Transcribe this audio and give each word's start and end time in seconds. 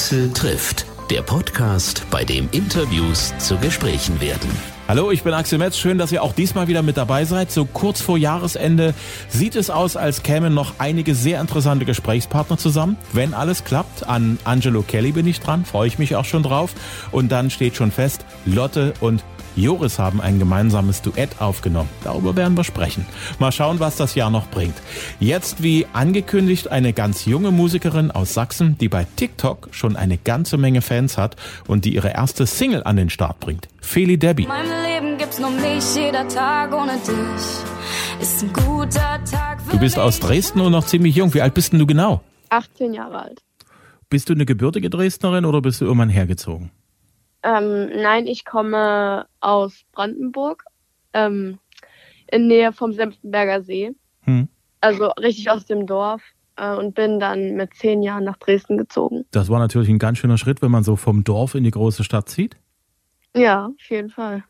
Axel 0.00 0.32
trifft, 0.32 0.86
der 1.10 1.20
Podcast, 1.20 2.06
bei 2.10 2.24
dem 2.24 2.48
Interviews 2.52 3.34
zu 3.36 3.58
Gesprächen 3.58 4.18
werden. 4.18 4.48
Hallo, 4.88 5.10
ich 5.10 5.22
bin 5.22 5.34
Axel 5.34 5.58
Metz. 5.58 5.76
Schön, 5.76 5.98
dass 5.98 6.10
ihr 6.10 6.22
auch 6.22 6.32
diesmal 6.32 6.68
wieder 6.68 6.80
mit 6.80 6.96
dabei 6.96 7.26
seid. 7.26 7.52
So 7.52 7.66
kurz 7.66 8.00
vor 8.00 8.16
Jahresende 8.16 8.94
sieht 9.28 9.56
es 9.56 9.68
aus, 9.68 9.96
als 9.96 10.22
kämen 10.22 10.54
noch 10.54 10.72
einige 10.78 11.14
sehr 11.14 11.38
interessante 11.38 11.84
Gesprächspartner 11.84 12.56
zusammen. 12.56 12.96
Wenn 13.12 13.34
alles 13.34 13.62
klappt, 13.62 14.08
an 14.08 14.38
Angelo 14.44 14.80
Kelly 14.80 15.12
bin 15.12 15.26
ich 15.26 15.38
dran, 15.38 15.66
freue 15.66 15.86
ich 15.86 15.98
mich 15.98 16.16
auch 16.16 16.24
schon 16.24 16.44
drauf. 16.44 16.72
Und 17.12 17.30
dann 17.30 17.50
steht 17.50 17.76
schon 17.76 17.92
fest, 17.92 18.24
Lotte 18.46 18.94
und 19.00 19.22
Joris 19.56 19.98
haben 19.98 20.20
ein 20.20 20.38
gemeinsames 20.38 21.02
Duett 21.02 21.40
aufgenommen. 21.40 21.88
Darüber 22.04 22.36
werden 22.36 22.56
wir 22.56 22.64
sprechen. 22.64 23.06
Mal 23.38 23.52
schauen, 23.52 23.80
was 23.80 23.96
das 23.96 24.14
Jahr 24.14 24.30
noch 24.30 24.48
bringt. 24.48 24.76
Jetzt, 25.18 25.62
wie 25.62 25.86
angekündigt, 25.92 26.68
eine 26.68 26.92
ganz 26.92 27.26
junge 27.26 27.50
Musikerin 27.50 28.10
aus 28.10 28.34
Sachsen, 28.34 28.76
die 28.78 28.88
bei 28.88 29.06
TikTok 29.16 29.68
schon 29.72 29.96
eine 29.96 30.18
ganze 30.18 30.56
Menge 30.56 30.82
Fans 30.82 31.18
hat 31.18 31.36
und 31.66 31.84
die 31.84 31.94
ihre 31.94 32.10
erste 32.10 32.46
Single 32.46 32.82
an 32.84 32.96
den 32.96 33.10
Start 33.10 33.40
bringt. 33.40 33.68
Feli 33.80 34.18
Debbie. 34.18 34.46
Mein 34.46 34.66
Leben 34.66 35.18
gibt's 35.18 35.38
nur 35.38 35.50
mich, 35.50 35.94
jeder 35.94 36.26
Tag 36.28 36.72
ohne 36.72 36.92
dich 36.98 37.70
ist 38.20 38.42
ein 38.42 38.52
guter 38.52 39.22
Tag. 39.24 39.58
Du 39.70 39.78
bist 39.78 39.98
aus 39.98 40.20
Dresden 40.20 40.60
und 40.60 40.72
noch 40.72 40.84
ziemlich 40.84 41.16
jung. 41.16 41.32
Wie 41.34 41.40
alt 41.40 41.54
bist 41.54 41.72
denn 41.72 41.78
du 41.78 41.86
genau? 41.86 42.22
18 42.50 42.92
Jahre 42.92 43.22
alt. 43.22 43.42
Bist 44.08 44.28
du 44.28 44.34
eine 44.34 44.44
gebürtige 44.44 44.90
Dresdnerin 44.90 45.44
oder 45.44 45.62
bist 45.62 45.80
du 45.80 45.84
irgendwann 45.86 46.10
hergezogen? 46.10 46.70
Ähm, 47.42 47.90
nein, 47.94 48.26
ich 48.26 48.44
komme 48.44 49.26
aus 49.40 49.84
Brandenburg, 49.92 50.64
ähm, 51.12 51.58
in 52.30 52.46
Nähe 52.46 52.72
vom 52.72 52.92
Senftenberger 52.92 53.62
See. 53.62 53.92
Hm. 54.22 54.48
Also 54.80 55.06
richtig 55.18 55.50
aus 55.50 55.66
dem 55.66 55.86
Dorf 55.86 56.22
äh, 56.56 56.74
und 56.74 56.94
bin 56.94 57.20
dann 57.20 57.54
mit 57.54 57.74
zehn 57.74 58.02
Jahren 58.02 58.24
nach 58.24 58.36
Dresden 58.36 58.76
gezogen. 58.78 59.24
Das 59.30 59.48
war 59.48 59.58
natürlich 59.58 59.88
ein 59.88 59.98
ganz 59.98 60.18
schöner 60.18 60.38
Schritt, 60.38 60.62
wenn 60.62 60.70
man 60.70 60.84
so 60.84 60.96
vom 60.96 61.24
Dorf 61.24 61.54
in 61.54 61.64
die 61.64 61.70
große 61.70 62.04
Stadt 62.04 62.28
zieht. 62.28 62.56
Ja, 63.34 63.66
auf 63.66 63.90
jeden 63.90 64.10
Fall. 64.10 64.44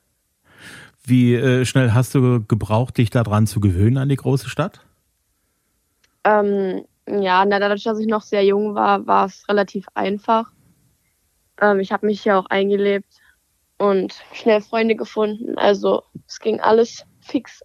Wie 1.05 1.35
äh, 1.35 1.65
schnell 1.65 1.93
hast 1.93 2.15
du 2.15 2.45
gebraucht, 2.45 2.99
dich 2.99 3.11
daran 3.11 3.47
zu 3.47 3.61
gewöhnen 3.61 3.99
an 3.99 4.09
die 4.09 4.17
große 4.17 4.49
Stadt? 4.49 4.81
Ähm, 6.25 6.85
ja, 7.09 7.45
na, 7.45 7.59
dadurch, 7.59 7.83
dass 7.85 7.99
ich 7.99 8.07
noch 8.07 8.23
sehr 8.23 8.45
jung 8.45 8.75
war, 8.75 9.07
war 9.07 9.27
es 9.27 9.49
relativ 9.49 9.87
einfach. 9.95 10.53
Ähm, 11.61 11.81
ich 11.81 11.93
habe 11.93 12.07
mich 12.07 12.23
hier 12.23 12.39
auch 12.39 12.47
eingelebt 12.47 13.07
und 13.79 14.15
schnell 14.33 14.61
Freunde 14.61 14.97
gefunden. 14.97 15.57
Also 15.57 16.03
es 16.27 16.41
ging 16.41 16.61
alles 16.61 17.05
fix. 17.21 17.63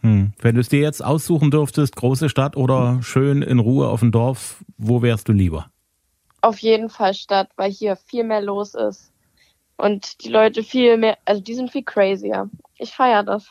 Hm. 0.00 0.32
Wenn 0.38 0.54
du 0.54 0.60
es 0.60 0.68
dir 0.68 0.80
jetzt 0.80 1.02
aussuchen 1.02 1.50
dürftest, 1.50 1.96
große 1.96 2.28
Stadt 2.28 2.56
oder 2.56 3.02
schön 3.02 3.40
in 3.40 3.58
Ruhe 3.58 3.88
auf 3.88 4.00
dem 4.00 4.12
Dorf, 4.12 4.62
wo 4.76 5.00
wärst 5.00 5.28
du 5.28 5.32
lieber? 5.32 5.70
Auf 6.42 6.58
jeden 6.58 6.90
Fall 6.90 7.14
Stadt, 7.14 7.48
weil 7.56 7.70
hier 7.70 7.96
viel 7.96 8.24
mehr 8.24 8.42
los 8.42 8.74
ist. 8.74 9.12
Und 9.76 10.22
die 10.24 10.28
Leute 10.28 10.62
viel 10.62 10.98
mehr, 10.98 11.16
also 11.24 11.40
die 11.40 11.54
sind 11.54 11.70
viel 11.70 11.84
crazier. 11.84 12.50
Ich 12.76 12.92
feiere 12.92 13.22
das. 13.22 13.50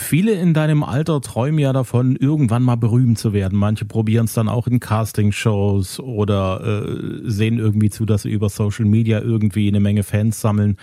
Viele 0.00 0.32
in 0.32 0.54
deinem 0.54 0.84
Alter 0.84 1.20
träumen 1.20 1.58
ja 1.58 1.72
davon, 1.72 2.14
irgendwann 2.14 2.62
mal 2.62 2.76
berühmt 2.76 3.18
zu 3.18 3.32
werden. 3.32 3.58
Manche 3.58 3.84
probieren 3.84 4.24
es 4.26 4.32
dann 4.32 4.48
auch 4.48 4.66
in 4.68 4.78
Castingshows 4.80 5.98
oder 5.98 6.62
äh, 6.64 7.28
sehen 7.28 7.58
irgendwie 7.58 7.90
zu, 7.90 8.06
dass 8.06 8.22
sie 8.22 8.30
über 8.30 8.48
Social 8.48 8.86
Media 8.86 9.20
irgendwie 9.20 9.66
eine 9.68 9.80
Menge 9.80 10.04
Fans 10.04 10.40
sammeln. 10.40 10.78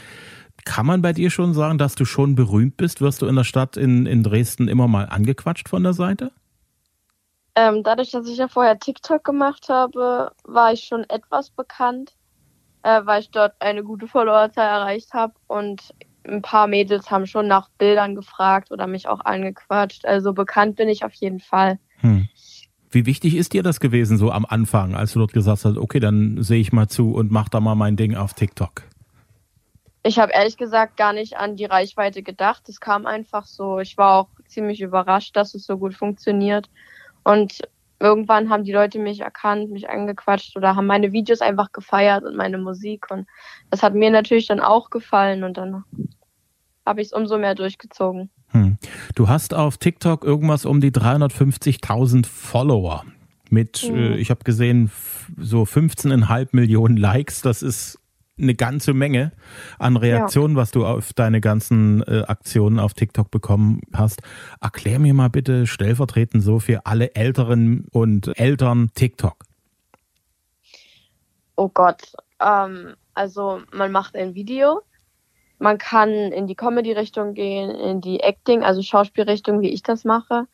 Kann 0.66 0.86
man 0.86 1.02
bei 1.02 1.14
dir 1.14 1.32
schon 1.32 1.54
sagen, 1.54 1.78
dass 1.78 1.96
du 1.96 2.04
schon 2.06 2.36
berühmt 2.36 2.78
bist? 2.78 3.02
Wirst 3.02 3.22
du 3.22 3.26
in 3.26 3.36
der 3.36 3.46
Stadt 3.46 3.78
in, 3.78 4.06
in 4.06 4.22
Dresden 4.22 4.68
immer 4.68 4.88
mal 4.88 5.06
angequatscht 5.06 5.70
von 5.70 5.82
der 5.82 5.94
Seite? 5.94 6.32
Ähm, 7.56 7.84
dadurch, 7.84 8.12
dass 8.12 8.28
ich 8.28 8.38
ja 8.38 8.50
vorher 8.50 8.78
TikTok 8.78 9.24
gemacht 9.24 9.70
habe, 9.70 10.34
war 10.44 10.74
ich 10.74 10.84
schon 10.84 11.04
etwas 11.10 11.50
bekannt, 11.50 12.14
äh, 12.84 13.02
weil 13.06 13.22
ich 13.22 13.32
dort 13.32 13.54
eine 13.60 13.82
gute 13.84 14.08
Followerzahl 14.08 14.82
erreicht 14.82 15.14
habe. 15.14 15.34
Und 15.48 15.94
ein 16.28 16.42
paar 16.42 16.68
Mädels 16.68 17.12
haben 17.12 17.28
schon 17.28 17.48
nach 17.48 17.70
Bildern 17.78 18.16
gefragt 18.16 18.72
oder 18.72 18.88
mich 18.88 19.08
auch 19.08 19.22
angequatscht. 19.22 20.06
Also 20.06 20.34
bekannt 20.34 20.76
bin 20.76 20.90
ich 20.90 21.06
auf 21.06 21.14
jeden 21.14 21.40
Fall. 21.40 21.80
Hm. 22.00 22.28
Wie 22.92 23.06
wichtig 23.06 23.36
ist 23.36 23.54
dir 23.54 23.64
das 23.64 23.80
gewesen, 23.80 24.18
so 24.18 24.32
am 24.32 24.46
Anfang, 24.46 24.96
als 24.96 25.14
du 25.14 25.20
dort 25.20 25.34
gesagt 25.34 25.66
hast, 25.66 25.78
okay, 25.78 26.00
dann 26.00 26.42
sehe 26.42 26.62
ich 26.62 26.72
mal 26.72 26.88
zu 26.88 27.14
und 27.14 27.32
mach 27.32 27.50
da 27.50 27.60
mal 27.60 27.76
mein 27.76 27.98
Ding 27.98 28.16
auf 28.16 28.34
TikTok? 28.34 28.84
Ich 30.04 30.20
habe 30.20 30.32
ehrlich 30.34 30.56
gesagt 30.56 30.98
gar 30.98 31.14
nicht 31.14 31.36
an 31.36 31.56
die 31.56 31.66
Reichweite 31.66 32.22
gedacht. 32.22 32.70
Es 32.70 32.80
kam 32.80 33.06
einfach 33.06 33.46
so. 33.48 33.80
Ich 33.80 33.98
war 33.98 34.20
auch 34.20 34.30
ziemlich 34.48 34.82
überrascht, 34.82 35.36
dass 35.36 35.56
es 35.56 35.66
so 35.66 35.78
gut 35.78 35.96
funktioniert. 35.96 36.70
Und 37.24 37.62
irgendwann 38.00 38.50
haben 38.50 38.64
die 38.64 38.72
Leute 38.72 39.00
mich 39.00 39.22
erkannt, 39.22 39.72
mich 39.72 39.90
angequatscht 39.90 40.56
oder 40.56 40.76
haben 40.76 40.86
meine 40.86 41.12
Videos 41.12 41.42
einfach 41.42 41.72
gefeiert 41.72 42.24
und 42.24 42.36
meine 42.36 42.60
Musik. 42.60 43.10
Und 43.10 43.28
das 43.72 43.84
hat 43.84 43.96
mir 43.96 44.12
natürlich 44.12 44.48
dann 44.48 44.60
auch 44.60 44.90
gefallen 44.90 45.44
und 45.44 45.58
dann 45.58 45.84
habe 46.86 47.02
ich 47.02 47.08
es 47.08 47.14
umso 47.14 47.38
mehr 47.38 47.56
durchgezogen. 47.56 48.30
Hm. 48.50 48.78
Du 49.16 49.28
hast 49.28 49.54
auf 49.54 49.78
TikTok 49.78 50.24
irgendwas 50.24 50.66
um 50.66 50.82
die 50.82 50.92
350.000 50.92 52.26
Follower. 52.26 53.04
Mit, 53.50 53.88
Mhm. 53.90 53.96
äh, 53.96 54.16
ich 54.18 54.30
habe 54.30 54.44
gesehen, 54.44 54.92
so 55.38 55.66
15,5 55.66 56.50
Millionen 56.56 56.98
Likes. 56.98 57.42
Das 57.42 57.62
ist 57.62 58.00
eine 58.38 58.54
ganze 58.56 58.94
Menge 58.94 59.32
an 59.80 59.96
Reaktionen, 59.96 60.56
was 60.58 60.72
du 60.72 60.86
auf 60.86 61.14
deine 61.14 61.40
ganzen 61.40 62.02
äh, 62.04 62.24
Aktionen 62.28 62.80
auf 62.80 62.94
TikTok 62.94 63.32
bekommen 63.32 63.82
hast. 63.94 64.22
Erklär 64.60 65.00
mir 65.00 65.14
mal 65.14 65.30
bitte 65.30 65.68
stellvertretend 65.68 66.44
so 66.44 66.60
für 66.60 66.86
alle 66.86 67.16
Älteren 67.16 67.86
und 67.92 68.38
Eltern 68.38 68.92
TikTok. 68.94 69.46
Oh 71.56 71.70
Gott. 71.70 72.14
Ähm, 72.42 72.96
also 73.14 73.62
man 73.72 73.92
macht 73.92 74.16
ein 74.16 74.36
Video. 74.36 74.82
Man 75.66 75.80
kann 75.80 76.12
in 76.12 76.46
die 76.46 76.54
Comedy-Richtung 76.54 77.34
gehen, 77.34 77.72
in 77.72 78.00
die 78.00 78.20
Acting, 78.20 78.64
also 78.64 78.84
Schauspielrichtung, 78.84 79.62
wie 79.62 79.72
ich 79.72 79.82
das 79.82 80.04
mache. 80.04 80.46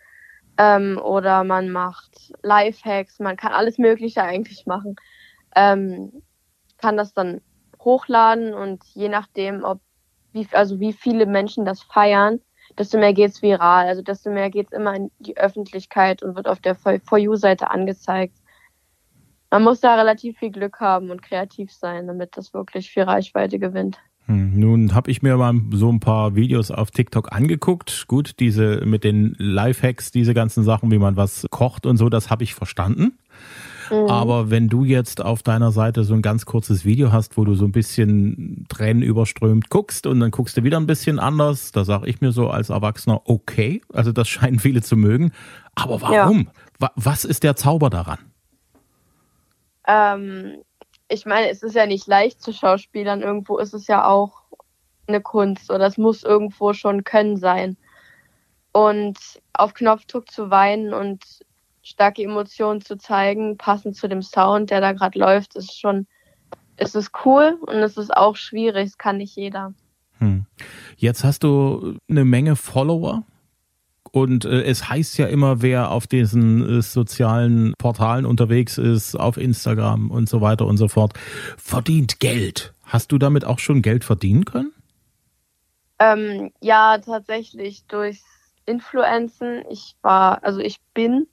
Ähm, 0.58 1.02
oder 1.04 1.44
man 1.44 1.70
macht 1.70 2.32
Lifehacks, 2.44 3.20
man 3.20 3.36
kann 3.36 3.52
alles 3.52 3.78
Mögliche 3.78 4.24
eigentlich 4.24 4.66
machen. 4.68 4.96
Ähm, 5.54 6.24
kann 6.78 6.96
das 6.96 7.14
dann 7.14 7.42
hochladen 7.78 8.54
und 8.54 8.86
je 8.94 9.10
nachdem, 9.10 9.66
ob 9.66 9.82
wie, 10.32 10.48
also 10.54 10.80
wie 10.80 10.94
viele 10.94 11.26
Menschen 11.26 11.66
das 11.66 11.82
feiern, 11.82 12.40
desto 12.78 12.98
mehr 12.98 13.12
geht's 13.12 13.42
viral. 13.42 13.88
Also 13.88 14.04
desto 14.04 14.30
mehr 14.30 14.50
geht's 14.50 14.72
immer 14.72 14.96
in 14.96 15.12
die 15.20 15.36
Öffentlichkeit 15.36 16.24
und 16.24 16.38
wird 16.38 16.48
auf 16.48 16.62
der 16.62 16.76
For 16.76 17.18
You-Seite 17.18 17.70
angezeigt. 17.70 18.38
Man 19.50 19.64
muss 19.64 19.82
da 19.82 19.96
relativ 19.96 20.38
viel 20.38 20.52
Glück 20.52 20.80
haben 20.80 21.12
und 21.12 21.22
kreativ 21.22 21.74
sein, 21.74 22.08
damit 22.08 22.38
das 22.38 22.54
wirklich 22.54 22.90
viel 22.90 23.04
Reichweite 23.04 23.60
gewinnt. 23.60 24.00
Hm, 24.28 24.60
Nun 24.60 24.94
habe 24.94 25.10
ich 25.12 25.22
mir 25.22 25.36
mal 25.38 25.54
so 25.72 25.90
ein 25.92 26.00
paar 26.00 26.36
Videos 26.36 26.72
auf 26.72 26.92
TikTok 26.92 27.32
angeguckt. 27.34 28.06
Gut, 28.08 28.40
diese 28.40 28.86
mit 28.86 29.04
den 29.04 29.36
Lifehacks, 29.38 30.12
diese 30.12 30.34
ganzen 30.34 30.64
Sachen, 30.64 30.92
wie 30.92 31.00
man 31.00 31.16
was 31.18 31.48
kocht 31.50 31.86
und 31.86 31.98
so, 31.98 32.08
das 32.10 32.30
habe 32.30 32.44
ich 32.44 32.54
verstanden. 32.54 33.18
Mhm. 33.90 34.10
Aber 34.10 34.50
wenn 34.50 34.70
du 34.70 34.86
jetzt 34.86 35.22
auf 35.22 35.44
deiner 35.44 35.72
Seite 35.72 36.04
so 36.06 36.14
ein 36.14 36.22
ganz 36.22 36.46
kurzes 36.46 36.86
Video 36.86 37.12
hast, 37.12 37.36
wo 37.36 37.44
du 37.44 37.56
so 37.56 37.66
ein 37.66 37.72
bisschen 37.74 38.66
Tränen 38.70 39.02
überströmt 39.04 39.70
guckst 39.70 40.06
und 40.08 40.20
dann 40.22 40.32
guckst 40.32 40.56
du 40.56 40.64
wieder 40.64 40.78
ein 40.80 40.86
bisschen 40.88 41.20
anders, 41.20 41.72
da 41.74 41.84
sage 41.84 42.08
ich 42.08 42.22
mir 42.22 42.32
so 42.32 42.50
als 42.50 42.70
Erwachsener, 42.70 43.22
okay, 43.26 43.82
also 43.92 44.12
das 44.14 44.30
scheinen 44.30 44.60
viele 44.60 44.82
zu 44.82 44.96
mögen. 44.96 45.32
Aber 45.76 46.00
warum? 46.02 46.48
Wa- 46.80 46.92
Was 46.96 47.26
ist 47.26 47.44
der 47.44 47.56
Zauber 47.58 47.90
daran? 47.90 48.20
Ähm, 49.88 50.62
ich 51.12 51.26
meine, 51.26 51.50
es 51.50 51.62
ist 51.62 51.76
ja 51.76 51.86
nicht 51.86 52.08
leicht 52.08 52.42
zu 52.42 52.54
Schauspielern. 52.54 53.22
Irgendwo 53.22 53.58
ist 53.58 53.74
es 53.74 53.88
ja 53.88 54.08
auch 54.08 54.44
eine 55.08 55.22
Kunst 55.22 55.70
oder 55.70 55.86
es 55.86 55.98
muss 55.98 56.24
irgendwo 56.24 56.74
schon 56.74 57.04
Können 57.04 57.36
sein. 57.36 57.76
Und 58.72 59.18
auf 59.52 59.74
Knopfdruck 59.74 60.32
zu 60.32 60.50
weinen 60.50 60.94
und 60.94 61.24
starke 61.84 62.24
Emotionen 62.24 62.80
zu 62.80 62.98
zeigen, 62.98 63.58
passend 63.58 63.98
zu 63.98 64.08
dem 64.08 64.22
Sound, 64.22 64.70
der 64.70 64.80
da 64.80 64.94
gerade 64.94 65.20
läuft, 65.20 65.56
ist 65.58 65.78
schon, 65.78 66.08
ist 66.78 66.96
es 66.96 67.12
cool 67.26 67.58
und 67.60 67.76
es 67.76 67.98
ist 67.98 68.16
auch 68.16 68.38
schwierig. 68.38 68.88
Es 68.88 68.98
kann 68.98 69.18
nicht 69.18 69.36
jeder. 69.36 69.74
Hm. 70.20 70.46
Jetzt 70.96 71.26
hast 71.26 71.44
du 71.44 71.98
eine 72.10 72.24
Menge 72.24 72.56
Follower. 72.56 73.24
Und 74.12 74.44
äh, 74.44 74.64
es 74.64 74.90
heißt 74.90 75.18
ja 75.18 75.28
immer, 75.28 75.62
wer 75.62 75.92
auf 75.92 76.06
diesen 76.06 76.80
äh, 76.80 76.82
sozialen 76.82 77.74
Portalen 77.78 78.26
unterwegs 78.26 78.78
ist, 78.78 79.16
auf 79.16 79.38
Instagram 79.38 80.12
und 80.12 80.28
so 80.28 80.42
weiter 80.42 80.66
und 80.66 80.78
so 80.78 80.90
fort, 80.90 81.14
verdient 81.58 82.20
Geld. 82.20 82.74
Hast 82.84 83.12
du 83.14 83.18
damit 83.18 83.46
auch 83.46 83.60
schon 83.60 83.82
Geld 83.82 84.04
verdienen 84.04 84.44
können? 84.44 84.74
Ähm, 86.00 86.52
ja, 86.60 86.98
tatsächlich 86.98 87.86
durchs 87.88 88.26
Influenzen. 88.66 89.64
Ich 89.70 89.96
war, 90.02 90.44
also 90.44 90.60
ich 90.60 90.82
bin 90.94 91.28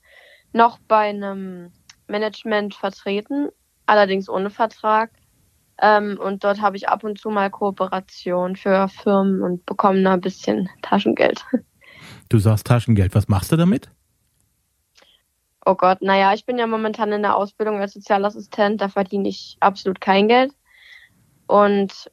noch 0.52 0.78
bei 0.86 1.08
einem 1.08 1.72
Management 2.06 2.74
vertreten, 2.74 3.48
allerdings 3.86 4.28
ohne 4.28 4.50
Vertrag. 4.50 5.10
Ähm, 5.80 6.18
und 6.20 6.44
dort 6.44 6.60
habe 6.60 6.76
ich 6.76 6.88
ab 6.88 7.02
und 7.02 7.18
zu 7.18 7.30
mal 7.30 7.50
Kooperation 7.50 8.56
für 8.56 8.88
Firmen 8.88 9.42
und 9.42 9.66
bekomme 9.66 10.02
da 10.02 10.14
ein 10.14 10.20
bisschen 10.20 10.68
Taschengeld. 10.82 11.44
Du 12.28 12.38
sagst 12.38 12.66
Taschengeld. 12.66 13.14
Was 13.14 13.28
machst 13.28 13.52
du 13.52 13.56
damit? 13.56 13.90
Oh 15.64 15.74
Gott, 15.74 16.00
naja, 16.00 16.32
ich 16.32 16.46
bin 16.46 16.58
ja 16.58 16.66
momentan 16.66 17.12
in 17.12 17.22
der 17.22 17.36
Ausbildung 17.36 17.78
als 17.80 17.92
Sozialassistent, 17.92 18.80
da 18.80 18.88
verdiene 18.88 19.28
ich 19.28 19.58
absolut 19.60 20.00
kein 20.00 20.26
Geld. 20.26 20.52
Und 21.46 22.10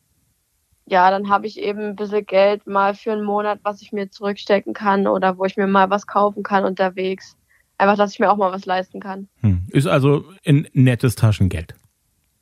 ja, 0.88 1.10
dann 1.10 1.30
habe 1.30 1.48
ich 1.48 1.60
eben 1.60 1.80
ein 1.80 1.96
bisschen 1.96 2.26
Geld 2.26 2.68
mal 2.68 2.94
für 2.96 3.14
einen 3.14 3.24
Monat, 3.24 3.60
was 3.64 3.82
ich 3.82 3.92
mir 3.92 4.10
zurückstecken 4.12 4.74
kann 4.74 5.08
oder 5.08 5.38
wo 5.38 5.46
ich 5.46 5.58
mir 5.58 5.68
mal 5.68 5.90
was 5.90 6.06
kaufen 6.06 6.44
kann 6.44 6.66
unterwegs. 6.66 7.38
Einfach, 7.78 7.98
dass 7.98 8.14
ich 8.14 8.20
mir 8.20 8.30
auch 8.30 8.38
mal 8.38 8.52
was 8.52 8.66
leisten 8.66 9.00
kann. 9.00 9.28
Hm. 9.42 9.68
Ist 9.72 9.88
also 9.88 10.26
ein 10.46 10.68
nettes 10.74 11.16
Taschengeld. 11.16 11.76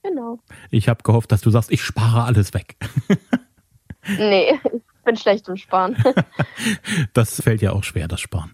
Genau. 0.04 0.40
Ich 0.70 0.90
habe 0.90 1.04
gehofft, 1.04 1.31
dass 1.31 1.42
du 1.42 1.50
sagst, 1.50 1.72
ich 1.72 1.81
spare 1.84 2.24
alles 2.24 2.54
weg. 2.54 2.75
nee, 4.18 4.60
bin 5.03 5.15
schlecht 5.15 5.47
im 5.47 5.57
Sparen. 5.57 5.95
das 7.13 7.41
fällt 7.41 7.61
ja 7.61 7.71
auch 7.71 7.83
schwer, 7.83 8.07
das 8.07 8.21
Sparen. 8.21 8.51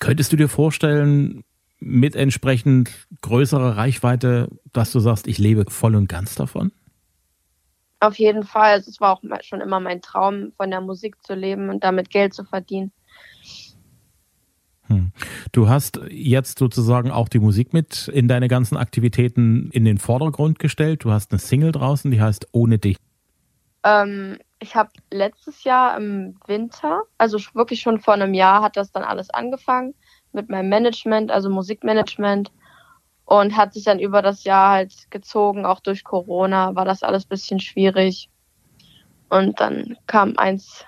Könntest 0.00 0.32
du 0.32 0.36
dir 0.36 0.48
vorstellen, 0.48 1.44
mit 1.80 2.16
entsprechend 2.16 2.90
größerer 3.20 3.76
Reichweite, 3.76 4.48
dass 4.72 4.92
du 4.92 5.00
sagst, 5.00 5.26
ich 5.26 5.38
lebe 5.38 5.64
voll 5.68 5.94
und 5.94 6.08
ganz 6.08 6.34
davon? 6.34 6.72
Auf 8.00 8.18
jeden 8.18 8.44
Fall. 8.44 8.72
Also 8.72 8.90
es 8.90 9.00
war 9.00 9.12
auch 9.12 9.22
schon 9.42 9.60
immer 9.60 9.80
mein 9.80 10.02
Traum, 10.02 10.52
von 10.56 10.70
der 10.70 10.80
Musik 10.80 11.16
zu 11.24 11.34
leben 11.34 11.68
und 11.68 11.84
damit 11.84 12.10
Geld 12.10 12.34
zu 12.34 12.44
verdienen. 12.44 12.92
Hm. 14.86 15.12
Du 15.52 15.68
hast 15.68 16.00
jetzt 16.10 16.58
sozusagen 16.58 17.10
auch 17.10 17.28
die 17.28 17.40
Musik 17.40 17.72
mit 17.72 18.08
in 18.08 18.28
deine 18.28 18.48
ganzen 18.48 18.76
Aktivitäten 18.76 19.70
in 19.70 19.84
den 19.84 19.98
Vordergrund 19.98 20.58
gestellt. 20.58 21.04
Du 21.04 21.10
hast 21.10 21.32
eine 21.32 21.38
Single 21.38 21.72
draußen, 21.72 22.10
die 22.10 22.20
heißt 22.20 22.48
Ohne 22.52 22.78
dich. 22.78 22.96
Ähm, 23.84 24.38
ich 24.58 24.74
habe 24.74 24.90
letztes 25.12 25.64
Jahr 25.64 25.96
im 25.96 26.36
Winter, 26.46 27.02
also 27.16 27.38
wirklich 27.54 27.80
schon 27.80 28.00
vor 28.00 28.14
einem 28.14 28.34
Jahr, 28.34 28.62
hat 28.62 28.76
das 28.76 28.90
dann 28.90 29.04
alles 29.04 29.30
angefangen 29.30 29.94
mit 30.32 30.48
meinem 30.48 30.68
Management, 30.68 31.30
also 31.30 31.48
Musikmanagement. 31.50 32.50
Und 33.24 33.56
hat 33.58 33.74
sich 33.74 33.84
dann 33.84 33.98
über 33.98 34.22
das 34.22 34.44
Jahr 34.44 34.70
halt 34.70 35.10
gezogen, 35.10 35.66
auch 35.66 35.80
durch 35.80 36.02
Corona 36.02 36.74
war 36.74 36.86
das 36.86 37.02
alles 37.02 37.26
ein 37.26 37.28
bisschen 37.28 37.60
schwierig. 37.60 38.30
Und 39.28 39.60
dann 39.60 39.98
kam 40.06 40.38
eins, 40.38 40.86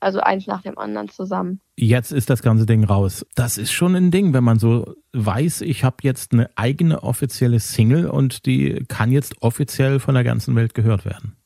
also 0.00 0.18
eins 0.18 0.48
nach 0.48 0.62
dem 0.62 0.76
anderen 0.78 1.08
zusammen. 1.08 1.60
Jetzt 1.76 2.10
ist 2.10 2.28
das 2.28 2.42
ganze 2.42 2.66
Ding 2.66 2.82
raus. 2.82 3.24
Das 3.36 3.56
ist 3.56 3.70
schon 3.70 3.94
ein 3.94 4.10
Ding, 4.10 4.32
wenn 4.32 4.42
man 4.42 4.58
so 4.58 4.96
weiß, 5.12 5.60
ich 5.60 5.84
habe 5.84 5.98
jetzt 6.02 6.32
eine 6.32 6.50
eigene 6.56 7.04
offizielle 7.04 7.60
Single 7.60 8.08
und 8.08 8.46
die 8.46 8.84
kann 8.88 9.12
jetzt 9.12 9.40
offiziell 9.40 10.00
von 10.00 10.14
der 10.14 10.24
ganzen 10.24 10.56
Welt 10.56 10.74
gehört 10.74 11.04
werden. 11.04 11.36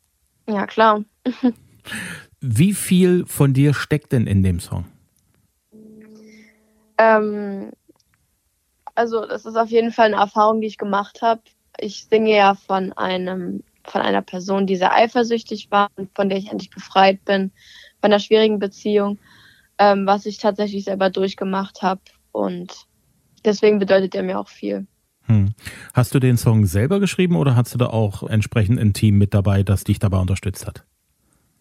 Ja, 0.49 0.67
klar. 0.67 1.05
Wie 2.41 2.73
viel 2.73 3.27
von 3.27 3.53
dir 3.53 3.75
steckt 3.75 4.12
denn 4.12 4.27
in 4.27 4.43
dem 4.43 4.61
Song? 4.61 4.87
Ähm, 6.97 7.71
also 8.95 9.27
das 9.27 9.45
ist 9.45 9.56
auf 9.56 9.69
jeden 9.69 9.93
Fall 9.93 10.06
eine 10.06 10.17
Erfahrung, 10.17 10.61
die 10.61 10.67
ich 10.67 10.79
gemacht 10.79 11.21
habe. 11.23 11.43
Ich 11.79 12.06
singe 12.06 12.35
ja 12.35 12.55
von 12.55 12.93
einem, 12.95 13.62
von 13.85 14.00
einer 14.00 14.23
Person, 14.23 14.67
die 14.67 14.77
sehr 14.77 14.95
eifersüchtig 14.95 15.71
war 15.71 15.89
und 15.97 16.11
von 16.15 16.29
der 16.29 16.39
ich 16.39 16.50
endlich 16.50 16.71
befreit 16.71 17.25
bin, 17.25 17.53
von 18.00 18.11
einer 18.11 18.19
schwierigen 18.19 18.59
Beziehung, 18.59 19.19
ähm, 19.79 20.06
was 20.06 20.27
ich 20.27 20.39
tatsächlich 20.39 20.85
selber 20.85 21.11
durchgemacht 21.11 21.83
habe. 21.83 22.00
Und 22.33 22.87
deswegen 23.45 23.79
bedeutet 23.79 24.15
er 24.15 24.23
mir 24.23 24.39
auch 24.41 24.49
viel. 24.49 24.87
Hm. 25.28 25.54
Hast 25.94 26.14
du 26.14 26.19
den 26.19 26.36
Song 26.36 26.66
selber 26.66 27.00
geschrieben 27.00 27.36
oder 27.36 27.54
hast 27.54 27.75
du 27.75 27.78
da 27.78 27.86
auch 27.86 28.22
entsprechend 28.22 28.80
ein 28.80 28.94
Team 28.94 29.19
mit 29.19 29.34
dabei, 29.34 29.62
das 29.62 29.84
dich 29.84 29.98
dabei 29.98 30.19
unterstützt 30.19 30.66
hat? 30.66 30.84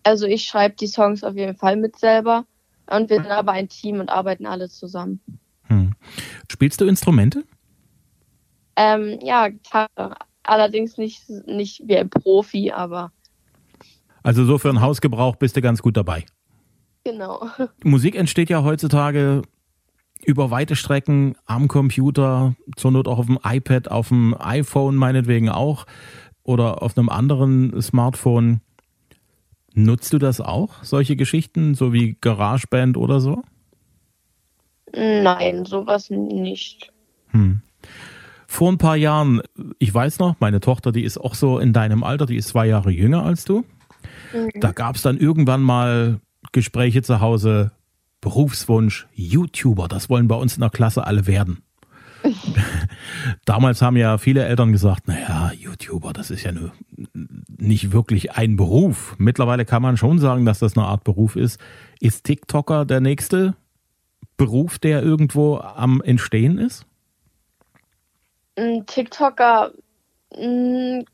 Also 0.03 0.25
ich 0.25 0.45
schreibe 0.45 0.75
die 0.75 0.87
Songs 0.87 1.23
auf 1.23 1.35
jeden 1.35 1.55
Fall 1.55 1.75
mit 1.75 1.97
selber 1.97 2.45
und 2.89 3.09
wir 3.09 3.17
sind 3.17 3.31
aber 3.31 3.51
ein 3.51 3.67
Team 3.67 3.99
und 3.99 4.09
arbeiten 4.09 4.45
alle 4.45 4.69
zusammen. 4.69 5.19
Hm. 5.63 5.93
Spielst 6.49 6.79
du 6.79 6.85
Instrumente? 6.85 7.43
Ähm, 8.77 9.19
ja, 9.21 9.49
Gitarre. 9.49 10.15
Allerdings 10.43 10.97
nicht, 10.97 11.29
nicht 11.45 11.81
wie 11.85 11.97
ein 11.97 12.09
Profi, 12.09 12.71
aber. 12.71 13.11
Also 14.23 14.45
so 14.45 14.57
für 14.57 14.69
einen 14.69 14.81
Hausgebrauch 14.81 15.35
bist 15.35 15.57
du 15.57 15.61
ganz 15.61 15.81
gut 15.81 15.97
dabei. 15.97 16.25
Genau. 17.03 17.49
Musik 17.83 18.15
entsteht 18.15 18.49
ja 18.49 18.63
heutzutage 18.63 19.41
über 20.27 20.51
weite 20.51 20.75
Strecken 20.75 21.35
am 21.45 21.69
Computer, 21.69 22.53
zur 22.75 22.91
Not 22.91 23.07
auch 23.07 23.17
auf 23.17 23.27
dem 23.27 23.39
iPad, 23.41 23.89
auf 23.89 24.09
dem 24.09 24.35
iPhone 24.37 24.97
meinetwegen 24.97 25.47
auch 25.47 25.85
oder 26.43 26.83
auf 26.83 26.97
einem 26.97 27.07
anderen 27.07 27.81
Smartphone. 27.81 28.59
Nutzt 29.73 30.11
du 30.11 30.17
das 30.17 30.41
auch, 30.41 30.83
solche 30.83 31.15
Geschichten, 31.15 31.75
so 31.75 31.93
wie 31.93 32.17
GarageBand 32.19 32.97
oder 32.97 33.21
so? 33.21 33.41
Nein, 34.93 35.63
sowas 35.63 36.09
nicht. 36.09 36.91
Hm. 37.29 37.61
Vor 38.47 38.71
ein 38.71 38.77
paar 38.77 38.97
Jahren, 38.97 39.41
ich 39.79 39.93
weiß 39.93 40.19
noch, 40.19 40.35
meine 40.41 40.59
Tochter, 40.59 40.91
die 40.91 41.03
ist 41.03 41.17
auch 41.17 41.35
so 41.35 41.57
in 41.57 41.71
deinem 41.71 42.03
Alter, 42.03 42.25
die 42.25 42.35
ist 42.35 42.49
zwei 42.49 42.67
Jahre 42.67 42.91
jünger 42.91 43.23
als 43.23 43.45
du. 43.45 43.63
Mhm. 44.33 44.59
Da 44.59 44.73
gab 44.73 44.97
es 44.97 45.03
dann 45.03 45.17
irgendwann 45.17 45.61
mal 45.61 46.19
Gespräche 46.51 47.01
zu 47.01 47.21
Hause, 47.21 47.71
Berufswunsch, 48.21 49.07
YouTuber, 49.13 49.87
das 49.87 50.09
wollen 50.09 50.27
bei 50.27 50.35
uns 50.35 50.55
in 50.55 50.61
der 50.61 50.69
Klasse 50.69 51.05
alle 51.05 51.27
werden. 51.27 51.63
Damals 53.45 53.81
haben 53.81 53.95
ja 53.95 54.17
viele 54.17 54.45
Eltern 54.45 54.71
gesagt, 54.71 55.07
naja, 55.07 55.51
YouTuber, 55.53 56.13
das 56.13 56.31
ist 56.31 56.43
ja 56.43 56.51
nur 56.51 56.71
nicht 57.57 57.91
wirklich 57.91 58.33
ein 58.33 58.55
Beruf. 58.55 59.15
Mittlerweile 59.17 59.65
kann 59.65 59.81
man 59.81 59.97
schon 59.97 60.19
sagen, 60.19 60.45
dass 60.45 60.59
das 60.59 60.75
eine 60.75 60.85
Art 60.85 61.03
Beruf 61.03 61.35
ist. 61.35 61.59
Ist 61.99 62.25
TikToker 62.25 62.85
der 62.85 63.01
nächste 63.01 63.55
Beruf, 64.35 64.79
der 64.79 65.03
irgendwo 65.03 65.57
am 65.57 66.01
Entstehen 66.01 66.57
ist? 66.57 66.85
TikToker 68.87 69.71
hm, 70.33 71.05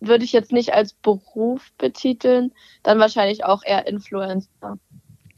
würde 0.00 0.24
ich 0.24 0.32
jetzt 0.32 0.52
nicht 0.52 0.74
als 0.74 0.92
Beruf 0.92 1.72
betiteln, 1.78 2.52
dann 2.82 2.98
wahrscheinlich 2.98 3.44
auch 3.44 3.62
eher 3.64 3.86
Influencer. 3.86 4.78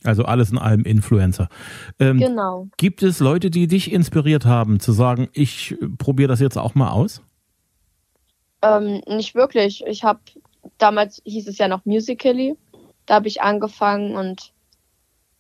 Also 0.05 0.25
alles 0.25 0.51
in 0.51 0.59
allem 0.59 0.85
Influencer. 0.85 1.49
Ähm, 1.99 2.19
genau. 2.19 2.69
Gibt 2.77 3.03
es 3.03 3.21
Leute, 3.21 3.51
die 3.51 3.67
dich 3.67 3.93
inspiriert 3.93 4.47
haben, 4.47 4.81
zu 4.81 4.93
sagen, 4.93 5.29
ich 5.33 5.77
probiere 5.99 6.29
das 6.29 6.41
jetzt 6.41 6.57
auch 6.57 6.75
mal 6.75 6.91
aus? 6.91 7.23
Ähm, 8.63 9.03
nicht 9.07 9.35
wirklich. 9.35 9.85
Ich 9.87 10.05
habe 10.05 10.21
damals 10.79 11.21
hieß 11.25 11.49
es 11.49 11.59
ja 11.59 11.69
noch 11.69 11.85
Musically. 11.85 12.57
Da 13.07 13.15
habe 13.15 13.29
ich 13.29 13.43
angefangen 13.43 14.17
und 14.17 14.53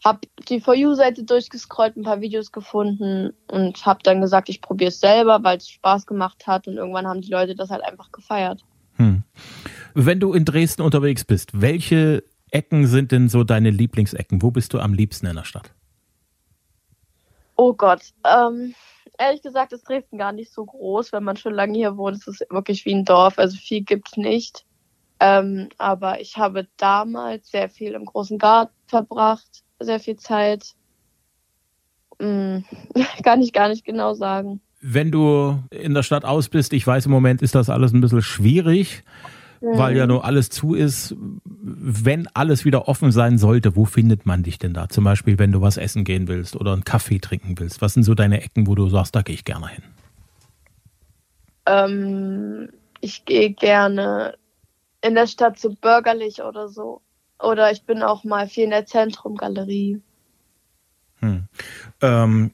habe 0.04 0.20
die 0.48 0.60
For 0.60 0.74
You-Seite 0.74 1.24
durchgescrollt, 1.24 1.96
ein 1.96 2.04
paar 2.04 2.20
Videos 2.20 2.52
gefunden 2.52 3.32
und 3.50 3.84
habe 3.84 4.00
dann 4.02 4.20
gesagt, 4.20 4.48
ich 4.48 4.62
probiere 4.62 4.88
es 4.88 5.00
selber, 5.00 5.40
weil 5.42 5.58
es 5.58 5.68
Spaß 5.68 6.06
gemacht 6.06 6.46
hat 6.46 6.66
und 6.66 6.76
irgendwann 6.76 7.06
haben 7.06 7.20
die 7.20 7.30
Leute 7.30 7.54
das 7.54 7.70
halt 7.70 7.84
einfach 7.84 8.10
gefeiert. 8.10 8.64
Hm. 8.96 9.22
Wenn 9.94 10.20
du 10.20 10.32
in 10.32 10.44
Dresden 10.44 10.82
unterwegs 10.82 11.24
bist, 11.24 11.60
welche 11.60 12.22
Ecken 12.50 12.86
sind 12.86 13.12
denn 13.12 13.28
so 13.28 13.44
deine 13.44 13.70
Lieblingsecken? 13.70 14.42
Wo 14.42 14.50
bist 14.50 14.72
du 14.72 14.80
am 14.80 14.92
liebsten 14.92 15.26
in 15.26 15.36
der 15.36 15.44
Stadt? 15.44 15.72
Oh 17.56 17.74
Gott, 17.74 18.00
ähm, 18.24 18.74
ehrlich 19.18 19.42
gesagt 19.42 19.72
ist 19.72 19.88
Dresden 19.88 20.18
gar 20.18 20.32
nicht 20.32 20.52
so 20.52 20.64
groß. 20.64 21.12
Wenn 21.12 21.24
man 21.24 21.36
schon 21.36 21.54
lange 21.54 21.76
hier 21.76 21.96
wohnt, 21.96 22.16
ist 22.16 22.28
es 22.28 22.40
wirklich 22.50 22.84
wie 22.86 22.94
ein 22.94 23.04
Dorf. 23.04 23.38
Also 23.38 23.56
viel 23.56 23.82
gibt 23.82 24.08
es 24.08 24.16
nicht. 24.16 24.64
Ähm, 25.20 25.68
aber 25.76 26.20
ich 26.20 26.38
habe 26.38 26.66
damals 26.78 27.50
sehr 27.50 27.68
viel 27.68 27.92
im 27.92 28.06
großen 28.06 28.38
Garten 28.38 28.72
verbracht, 28.86 29.62
sehr 29.78 30.00
viel 30.00 30.16
Zeit. 30.16 30.74
Hm, 32.18 32.64
kann 33.22 33.42
ich 33.42 33.52
gar 33.52 33.68
nicht 33.68 33.84
genau 33.84 34.14
sagen. 34.14 34.62
Wenn 34.80 35.10
du 35.10 35.62
in 35.70 35.92
der 35.92 36.02
Stadt 36.02 36.24
aus 36.24 36.48
bist, 36.48 36.72
ich 36.72 36.86
weiß 36.86 37.04
im 37.04 37.12
Moment 37.12 37.42
ist 37.42 37.54
das 37.54 37.68
alles 37.68 37.92
ein 37.92 38.00
bisschen 38.00 38.22
schwierig 38.22 39.04
weil 39.60 39.96
ja 39.96 40.06
nur 40.06 40.24
alles 40.24 40.50
zu 40.50 40.74
ist. 40.74 41.14
Wenn 41.44 42.28
alles 42.34 42.64
wieder 42.64 42.88
offen 42.88 43.12
sein 43.12 43.38
sollte, 43.38 43.76
wo 43.76 43.84
findet 43.84 44.26
man 44.26 44.42
dich 44.42 44.58
denn 44.58 44.72
da? 44.72 44.88
Zum 44.88 45.04
Beispiel, 45.04 45.38
wenn 45.38 45.52
du 45.52 45.60
was 45.60 45.76
essen 45.76 46.04
gehen 46.04 46.28
willst 46.28 46.56
oder 46.56 46.72
einen 46.72 46.84
Kaffee 46.84 47.18
trinken 47.18 47.58
willst. 47.58 47.82
Was 47.82 47.94
sind 47.94 48.04
so 48.04 48.14
deine 48.14 48.42
Ecken, 48.42 48.66
wo 48.66 48.74
du 48.74 48.88
sagst, 48.88 49.14
da 49.14 49.22
gehe 49.22 49.34
ich 49.34 49.44
gerne 49.44 49.68
hin? 49.68 49.82
Ähm, 51.66 52.68
ich 53.00 53.24
gehe 53.24 53.52
gerne 53.52 54.34
in 55.02 55.14
der 55.14 55.26
Stadt 55.26 55.58
so 55.58 55.74
bürgerlich 55.74 56.42
oder 56.42 56.68
so. 56.68 57.02
Oder 57.38 57.70
ich 57.70 57.84
bin 57.84 58.02
auch 58.02 58.24
mal 58.24 58.48
viel 58.48 58.64
in 58.64 58.70
der 58.70 58.86
Zentrumgalerie. 58.86 60.00
Hm. 61.20 61.44
Ähm, 62.02 62.52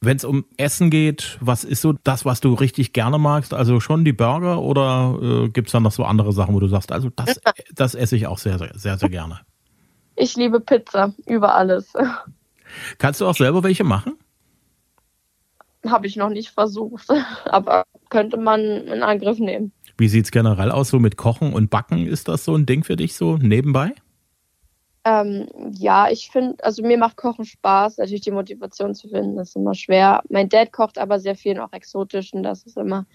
wenn 0.00 0.16
es 0.16 0.24
um 0.24 0.44
Essen 0.56 0.90
geht, 0.90 1.38
was 1.40 1.64
ist 1.64 1.82
so 1.82 1.92
das, 2.04 2.24
was 2.24 2.40
du 2.40 2.54
richtig 2.54 2.92
gerne 2.92 3.18
magst? 3.18 3.52
Also 3.52 3.80
schon 3.80 4.04
die 4.04 4.12
Burger 4.12 4.60
oder 4.60 5.18
äh, 5.20 5.48
gibt 5.48 5.68
es 5.68 5.72
dann 5.72 5.82
noch 5.82 5.92
so 5.92 6.04
andere 6.04 6.32
Sachen, 6.32 6.54
wo 6.54 6.60
du 6.60 6.68
sagst, 6.68 6.92
also 6.92 7.10
das, 7.10 7.40
das 7.74 7.94
esse 7.94 8.16
ich 8.16 8.26
auch 8.26 8.38
sehr, 8.38 8.58
sehr, 8.58 8.72
sehr, 8.74 8.98
sehr 8.98 9.08
gerne? 9.08 9.40
Ich 10.14 10.36
liebe 10.36 10.60
Pizza 10.60 11.14
über 11.26 11.54
alles. 11.54 11.92
Kannst 12.98 13.20
du 13.20 13.26
auch 13.26 13.36
selber 13.36 13.62
welche 13.62 13.84
machen? 13.84 14.14
Habe 15.86 16.06
ich 16.06 16.16
noch 16.16 16.28
nicht 16.28 16.50
versucht, 16.50 17.08
aber 17.46 17.84
könnte 18.08 18.36
man 18.36 18.60
in 18.60 19.02
Angriff 19.02 19.38
nehmen. 19.38 19.72
Wie 19.96 20.08
sieht 20.08 20.26
es 20.26 20.30
generell 20.30 20.70
aus, 20.70 20.90
so 20.90 21.00
mit 21.00 21.16
Kochen 21.16 21.52
und 21.52 21.70
Backen? 21.70 22.06
Ist 22.06 22.28
das 22.28 22.44
so 22.44 22.54
ein 22.54 22.66
Ding 22.66 22.84
für 22.84 22.96
dich 22.96 23.16
so 23.16 23.36
nebenbei? 23.36 23.94
Ähm, 25.08 25.46
ja, 25.72 26.10
ich 26.10 26.28
finde, 26.30 26.62
also 26.62 26.82
mir 26.82 26.98
macht 26.98 27.16
Kochen 27.16 27.46
Spaß. 27.46 27.96
Natürlich 27.96 28.20
die 28.22 28.30
Motivation 28.30 28.94
zu 28.94 29.08
finden, 29.08 29.38
ist 29.38 29.56
immer 29.56 29.74
schwer. 29.74 30.22
Mein 30.28 30.50
Dad 30.50 30.70
kocht 30.72 30.98
aber 30.98 31.18
sehr 31.18 31.34
viel 31.34 31.58
auch 31.60 31.72
exotisch 31.72 32.34
und 32.34 32.42
das 32.42 32.64
ist 32.64 32.76
immer 32.76 33.06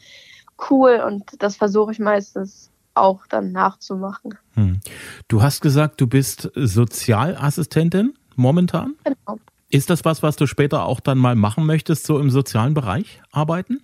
cool 0.69 1.03
und 1.05 1.23
das 1.39 1.55
versuche 1.55 1.91
ich 1.91 2.00
meistens 2.00 2.71
auch 2.95 3.27
dann 3.27 3.51
nachzumachen. 3.51 4.35
Hm. 4.53 4.79
Du 5.27 5.43
hast 5.43 5.62
gesagt, 5.62 6.01
du 6.01 6.07
bist 6.07 6.50
Sozialassistentin 6.55 8.13
momentan? 8.35 8.95
Genau. 9.03 9.39
Ist 9.69 9.89
das 9.89 10.05
was, 10.05 10.23
was 10.23 10.35
du 10.35 10.47
später 10.47 10.85
auch 10.85 11.00
dann 11.00 11.17
mal 11.17 11.35
machen 11.35 11.65
möchtest, 11.65 12.05
so 12.05 12.19
im 12.19 12.29
sozialen 12.29 12.73
Bereich 12.73 13.21
arbeiten? 13.31 13.83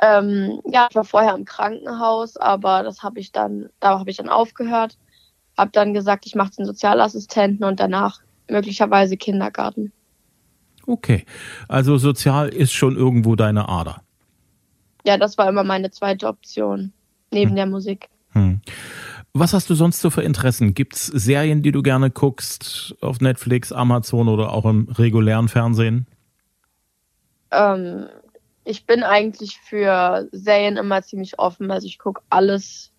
Ähm, 0.00 0.60
ja, 0.66 0.86
ich 0.90 0.96
war 0.96 1.04
vorher 1.04 1.34
im 1.34 1.44
Krankenhaus, 1.44 2.36
aber 2.36 2.84
das 2.84 3.02
habe 3.02 3.18
ich 3.18 3.32
dann, 3.32 3.70
da 3.80 3.98
habe 3.98 4.10
ich 4.10 4.16
dann 4.16 4.28
aufgehört, 4.28 4.96
habe 5.58 5.72
dann 5.72 5.92
gesagt, 5.92 6.24
ich 6.24 6.34
mache 6.34 6.52
den 6.56 6.64
Sozialassistenten 6.64 7.64
und 7.64 7.80
danach 7.80 8.20
möglicherweise 8.48 9.16
Kindergarten. 9.16 9.92
Okay, 10.86 11.26
also 11.68 11.98
sozial 11.98 12.48
ist 12.48 12.72
schon 12.72 12.96
irgendwo 12.96 13.36
deine 13.36 13.68
Ader. 13.68 14.00
Ja, 15.04 15.18
das 15.18 15.36
war 15.36 15.48
immer 15.48 15.64
meine 15.64 15.90
zweite 15.90 16.26
Option 16.26 16.92
neben 17.30 17.50
hm. 17.50 17.56
der 17.56 17.66
Musik. 17.66 18.08
Hm. 18.30 18.60
Was 19.34 19.52
hast 19.52 19.68
du 19.68 19.74
sonst 19.74 20.00
so 20.00 20.10
für 20.10 20.22
Interessen? 20.22 20.74
Gibt 20.74 20.94
es 20.94 21.06
Serien, 21.06 21.62
die 21.62 21.72
du 21.72 21.82
gerne 21.82 22.10
guckst 22.10 22.94
auf 23.02 23.20
Netflix, 23.20 23.72
Amazon 23.72 24.28
oder 24.28 24.52
auch 24.52 24.64
im 24.64 24.88
regulären 24.88 25.48
Fernsehen? 25.48 26.06
Ähm, 27.50 28.06
ich 28.64 28.86
bin 28.86 29.02
eigentlich 29.02 29.58
für 29.58 30.28
Serien 30.32 30.76
immer 30.76 31.02
ziemlich 31.02 31.38
offen. 31.38 31.70
Also 31.70 31.86
ich 31.86 31.98
gucke 31.98 32.22
alles, 32.30 32.92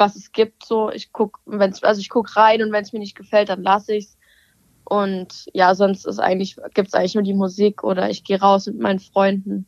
was 0.00 0.16
es 0.16 0.32
gibt. 0.32 0.64
So, 0.64 0.90
ich 0.90 1.12
gucke, 1.12 1.38
wenn's, 1.46 1.82
also 1.84 2.00
ich 2.00 2.08
gucke 2.08 2.34
rein 2.36 2.62
und 2.62 2.72
wenn 2.72 2.82
es 2.82 2.92
mir 2.92 2.98
nicht 2.98 3.16
gefällt, 3.16 3.50
dann 3.50 3.62
lasse 3.62 3.94
ich's. 3.94 4.16
Und 4.84 5.46
ja, 5.54 5.74
sonst 5.76 6.06
ist 6.06 6.18
eigentlich, 6.18 6.56
gibt 6.74 6.88
es 6.88 6.94
eigentlich 6.94 7.14
nur 7.14 7.22
die 7.22 7.34
Musik 7.34 7.84
oder 7.84 8.10
ich 8.10 8.24
gehe 8.24 8.40
raus 8.40 8.66
mit 8.66 8.80
meinen 8.80 8.98
Freunden. 8.98 9.66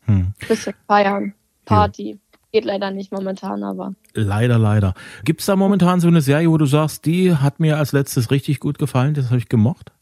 Hm. 0.00 0.34
Bisschen 0.46 0.74
feiern, 0.86 1.34
Party. 1.64 2.10
Ja. 2.10 2.18
Geht 2.52 2.66
leider 2.66 2.90
nicht 2.90 3.10
momentan, 3.10 3.64
aber. 3.64 3.94
Leider, 4.12 4.58
leider. 4.58 4.94
Gibt 5.24 5.40
es 5.40 5.46
da 5.46 5.56
momentan 5.56 6.00
so 6.00 6.08
eine 6.08 6.20
Serie, 6.20 6.50
wo 6.50 6.58
du 6.58 6.66
sagst, 6.66 7.06
die 7.06 7.34
hat 7.34 7.58
mir 7.58 7.78
als 7.78 7.92
letztes 7.92 8.30
richtig 8.30 8.60
gut 8.60 8.78
gefallen, 8.78 9.14
das 9.14 9.26
habe 9.26 9.38
ich 9.38 9.48
gemocht? 9.48 9.92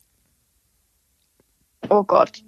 Oh 1.88 2.02
Gott. 2.02 2.42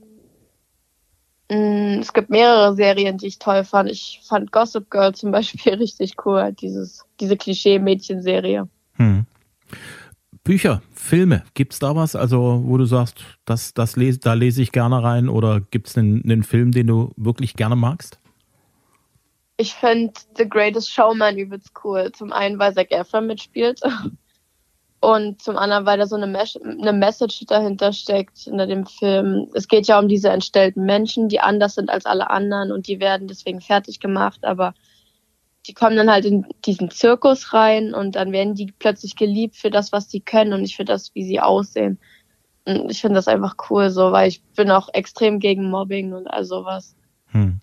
Mm, 1.51 2.01
es 2.01 2.13
gibt 2.13 2.31
mehrere 2.31 2.75
Serien, 2.75 3.19
die 3.19 3.27
ich 3.27 3.39
toll 3.39 3.65
fand. 3.65 3.91
Ich 3.91 4.21
fand 4.25 4.53
Gossip 4.53 4.91
Girl 4.91 5.15
zum 5.15 5.31
Beispiel 5.31 5.75
richtig 5.75 6.15
cool, 6.25 6.53
dieses, 6.53 7.05
diese 7.21 7.37
Klischee-Mädchen-Serie. 7.37 8.69
Hm. 8.95 9.27
Bücher, 10.43 10.83
Filme, 10.93 11.43
gibt 11.55 11.73
es 11.73 11.79
da 11.79 11.97
was, 11.97 12.17
also 12.17 12.63
wo 12.65 12.77
du 12.77 12.85
sagst, 12.85 13.25
das, 13.47 13.73
das 13.73 13.97
lese, 13.97 14.19
da 14.19 14.35
lese 14.35 14.63
ich 14.63 14.73
gerne 14.73 15.03
rein 15.03 15.29
oder 15.29 15.61
gibt 15.61 15.89
es 15.89 15.97
einen, 15.97 16.23
einen 16.23 16.43
Film, 16.43 16.73
den 16.73 16.87
du 16.87 17.13
wirklich 17.17 17.55
gerne 17.55 17.77
magst? 17.77 18.19
Ich 19.57 19.73
finde 19.75 20.13
The 20.37 20.49
Greatest 20.49 20.91
Showman 20.91 21.39
übelst 21.39 21.73
cool. 21.85 22.11
Zum 22.13 22.33
einen, 22.33 22.59
weil 22.59 22.75
Zac 22.75 22.91
Efron 22.91 23.27
mitspielt 23.27 23.81
und 25.05 25.43
zum 25.43 25.57
anderen, 25.57 25.85
weil 25.87 25.99
da 25.99 26.07
so 26.07 26.17
eine, 26.17 26.27
Mes 26.27 26.57
eine 26.57 26.93
Message 26.93 27.45
dahinter 27.47 27.93
steckt 27.93 28.39
hinter 28.39 28.67
dem 28.67 28.87
Film. 28.87 29.49
Es 29.55 29.69
geht 29.69 29.87
ja 29.87 29.99
um 29.99 30.09
diese 30.09 30.31
entstellten 30.31 30.85
Menschen, 30.85 31.29
die 31.29 31.41
anders 31.41 31.75
sind 31.75 31.91
als 31.91 32.07
alle 32.07 32.31
anderen 32.31 32.73
und 32.73 32.89
die 32.89 33.01
werden 33.01 33.29
deswegen 33.29 33.61
fertig 33.61 34.01
gemacht, 34.01 34.45
aber 34.45 34.75
die 35.67 35.75
kommen 35.75 35.97
dann 35.97 36.11
halt 36.11 36.25
in 36.25 36.47
diesen 36.65 36.91
Zirkus 36.91 37.53
rein 37.53 37.95
und 37.95 38.17
dann 38.17 38.33
werden 38.33 38.55
die 38.55 38.73
plötzlich 38.79 39.17
geliebt 39.17 39.57
für 39.57 39.71
das, 39.71 39.93
was 39.93 40.11
sie 40.11 40.21
können 40.21 40.53
und 40.53 40.63
nicht 40.63 40.77
für 40.77 40.85
das, 40.85 41.15
wie 41.15 41.25
sie 41.25 41.41
aussehen. 41.41 41.99
Und 42.67 42.91
ich 42.91 43.01
finde 43.01 43.17
das 43.17 43.29
einfach 43.29 43.57
cool 43.71 43.91
so, 43.91 44.13
weil 44.13 44.29
ich 44.29 44.43
bin 44.57 44.71
auch 44.71 44.89
extrem 44.93 45.39
gegen 45.39 45.71
Mobbing 45.71 46.13
und 46.13 46.27
all 46.27 46.45
sowas. 46.45 46.97
Hm. 47.27 47.61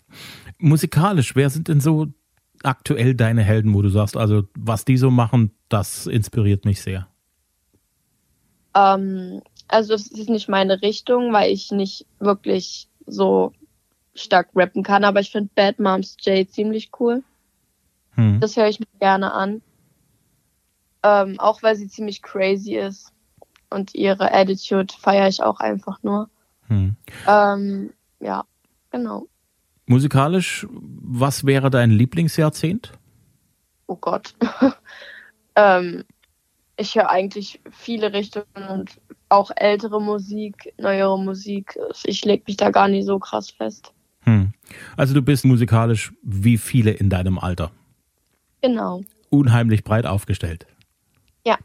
Musikalisch, 0.58 1.34
wer 1.34 1.50
sind 1.50 1.68
denn 1.68 1.80
so 1.80 2.06
aktuell 2.62 3.14
deine 3.14 3.42
Helden, 3.42 3.74
wo 3.74 3.82
du 3.82 3.88
sagst, 3.88 4.16
also 4.16 4.44
was 4.56 4.84
die 4.84 4.96
so 4.96 5.10
machen, 5.10 5.52
das 5.68 6.06
inspiriert 6.06 6.64
mich 6.64 6.82
sehr? 6.82 7.11
Ähm, 8.74 9.42
also 9.68 9.94
es 9.94 10.10
ist 10.10 10.28
nicht 10.28 10.48
meine 10.48 10.82
Richtung, 10.82 11.32
weil 11.32 11.50
ich 11.50 11.70
nicht 11.70 12.06
wirklich 12.18 12.88
so 13.06 13.52
stark 14.14 14.50
rappen 14.54 14.82
kann, 14.82 15.04
aber 15.04 15.20
ich 15.20 15.30
finde 15.30 15.50
Bad 15.54 15.78
Moms 15.78 16.16
J 16.20 16.48
ziemlich 16.50 16.90
cool. 17.00 17.22
Hm. 18.14 18.40
Das 18.40 18.56
höre 18.56 18.68
ich 18.68 18.80
mir 18.80 18.86
gerne 19.00 19.32
an. 19.32 19.62
Ähm, 21.02 21.40
auch 21.40 21.62
weil 21.62 21.76
sie 21.76 21.88
ziemlich 21.88 22.22
crazy 22.22 22.76
ist. 22.76 23.12
Und 23.70 23.94
ihre 23.94 24.32
Attitude 24.32 24.92
feiere 24.98 25.28
ich 25.28 25.42
auch 25.42 25.58
einfach 25.58 26.02
nur. 26.02 26.28
Hm. 26.68 26.96
Ähm, 27.26 27.92
ja, 28.20 28.44
genau. 28.90 29.26
Musikalisch, 29.86 30.66
was 30.70 31.44
wäre 31.44 31.70
dein 31.70 31.90
Lieblingsjahrzehnt? 31.90 32.92
Oh 33.86 33.96
Gott. 33.96 34.34
ähm, 35.56 36.04
ich 36.82 36.96
höre 36.96 37.08
eigentlich 37.08 37.60
viele 37.70 38.12
Richtungen 38.12 38.68
und 38.68 39.00
auch 39.28 39.50
ältere 39.56 40.02
Musik, 40.02 40.74
neuere 40.78 41.18
Musik. 41.18 41.78
Ich 42.04 42.24
lege 42.24 42.42
mich 42.46 42.56
da 42.56 42.70
gar 42.70 42.88
nicht 42.88 43.06
so 43.06 43.18
krass 43.18 43.50
fest. 43.50 43.92
Hm. 44.24 44.52
Also 44.96 45.14
du 45.14 45.22
bist 45.22 45.44
musikalisch 45.44 46.12
wie 46.22 46.58
viele 46.58 46.90
in 46.90 47.08
deinem 47.08 47.38
Alter. 47.38 47.70
Genau. 48.62 49.02
Unheimlich 49.30 49.84
breit 49.84 50.06
aufgestellt. 50.06 50.66
Ja. 51.46 51.56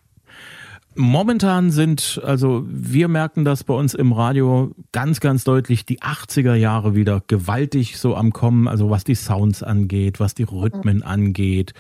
Momentan 0.95 1.71
sind, 1.71 2.21
also 2.23 2.63
wir 2.67 3.07
merken 3.07 3.43
das 3.43 3.63
bei 3.63 3.73
uns 3.73 3.95
im 3.95 4.13
Radio 4.13 4.71
ganz, 4.91 5.19
ganz 5.19 5.43
deutlich, 5.43 5.85
die 5.85 5.99
80er 5.99 6.55
Jahre 6.55 6.95
wieder 6.95 7.21
gewaltig 7.25 7.97
so 7.97 8.15
am 8.15 8.33
Kommen, 8.33 8.67
also 8.67 8.89
was 8.89 9.03
die 9.03 9.15
Sounds 9.15 9.63
angeht, 9.63 10.19
was 10.19 10.35
die 10.35 10.43
Rhythmen 10.43 10.97
mhm. 10.97 11.03
angeht, 11.03 11.73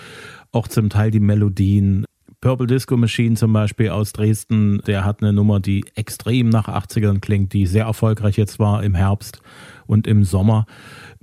auch 0.51 0.67
zum 0.67 0.89
Teil 0.89 1.11
die 1.11 1.19
Melodien. 1.19 2.05
Purple 2.39 2.67
Disco 2.67 2.97
Machine 2.97 3.35
zum 3.35 3.51
Beispiel 3.51 3.89
aus 3.89 4.13
Dresden, 4.13 4.81
der 4.85 5.05
hat 5.05 5.21
eine 5.21 5.33
Nummer, 5.33 5.59
die 5.59 5.85
extrem 5.95 6.49
nach 6.49 6.67
80ern 6.67 7.19
klingt, 7.19 7.53
die 7.53 7.65
sehr 7.65 7.85
erfolgreich 7.85 8.37
jetzt 8.37 8.59
war 8.59 8.83
im 8.83 8.93
Herbst 8.93 9.41
und 9.87 10.05
im 10.05 10.23
Sommer. 10.23 10.67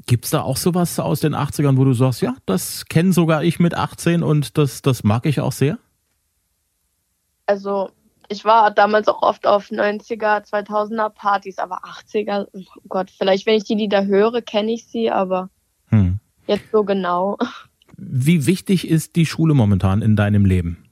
Gibt 0.06 0.24
es 0.24 0.32
da 0.32 0.42
auch 0.42 0.56
sowas 0.56 0.98
aus 0.98 1.20
den 1.20 1.34
80ern, 1.34 1.76
wo 1.76 1.84
du 1.84 1.92
sagst, 1.92 2.20
ja, 2.20 2.34
das 2.46 2.86
kenne 2.86 3.12
sogar 3.12 3.44
ich 3.44 3.60
mit 3.60 3.74
18 3.74 4.24
und 4.24 4.58
das, 4.58 4.82
das 4.82 5.04
mag 5.04 5.24
ich 5.26 5.40
auch 5.40 5.52
sehr? 5.52 5.78
Also 7.46 7.90
ich 8.28 8.44
war 8.44 8.72
damals 8.72 9.06
auch 9.06 9.22
oft 9.22 9.46
auf 9.46 9.70
90er, 9.70 10.44
2000er 10.44 11.10
Partys, 11.10 11.58
aber 11.58 11.84
80er, 11.84 12.48
oh 12.52 12.62
Gott, 12.88 13.10
vielleicht 13.16 13.46
wenn 13.46 13.56
ich 13.56 13.64
die 13.64 13.76
Lieder 13.76 14.06
höre, 14.06 14.42
kenne 14.42 14.72
ich 14.72 14.86
sie, 14.86 15.10
aber 15.10 15.50
hm. 15.90 16.18
jetzt 16.48 16.70
so 16.72 16.82
genau. 16.82 17.38
Wie 17.96 18.46
wichtig 18.46 18.88
ist 18.88 19.14
die 19.14 19.26
Schule 19.26 19.54
momentan 19.54 20.02
in 20.02 20.16
deinem 20.16 20.44
Leben? 20.44 20.83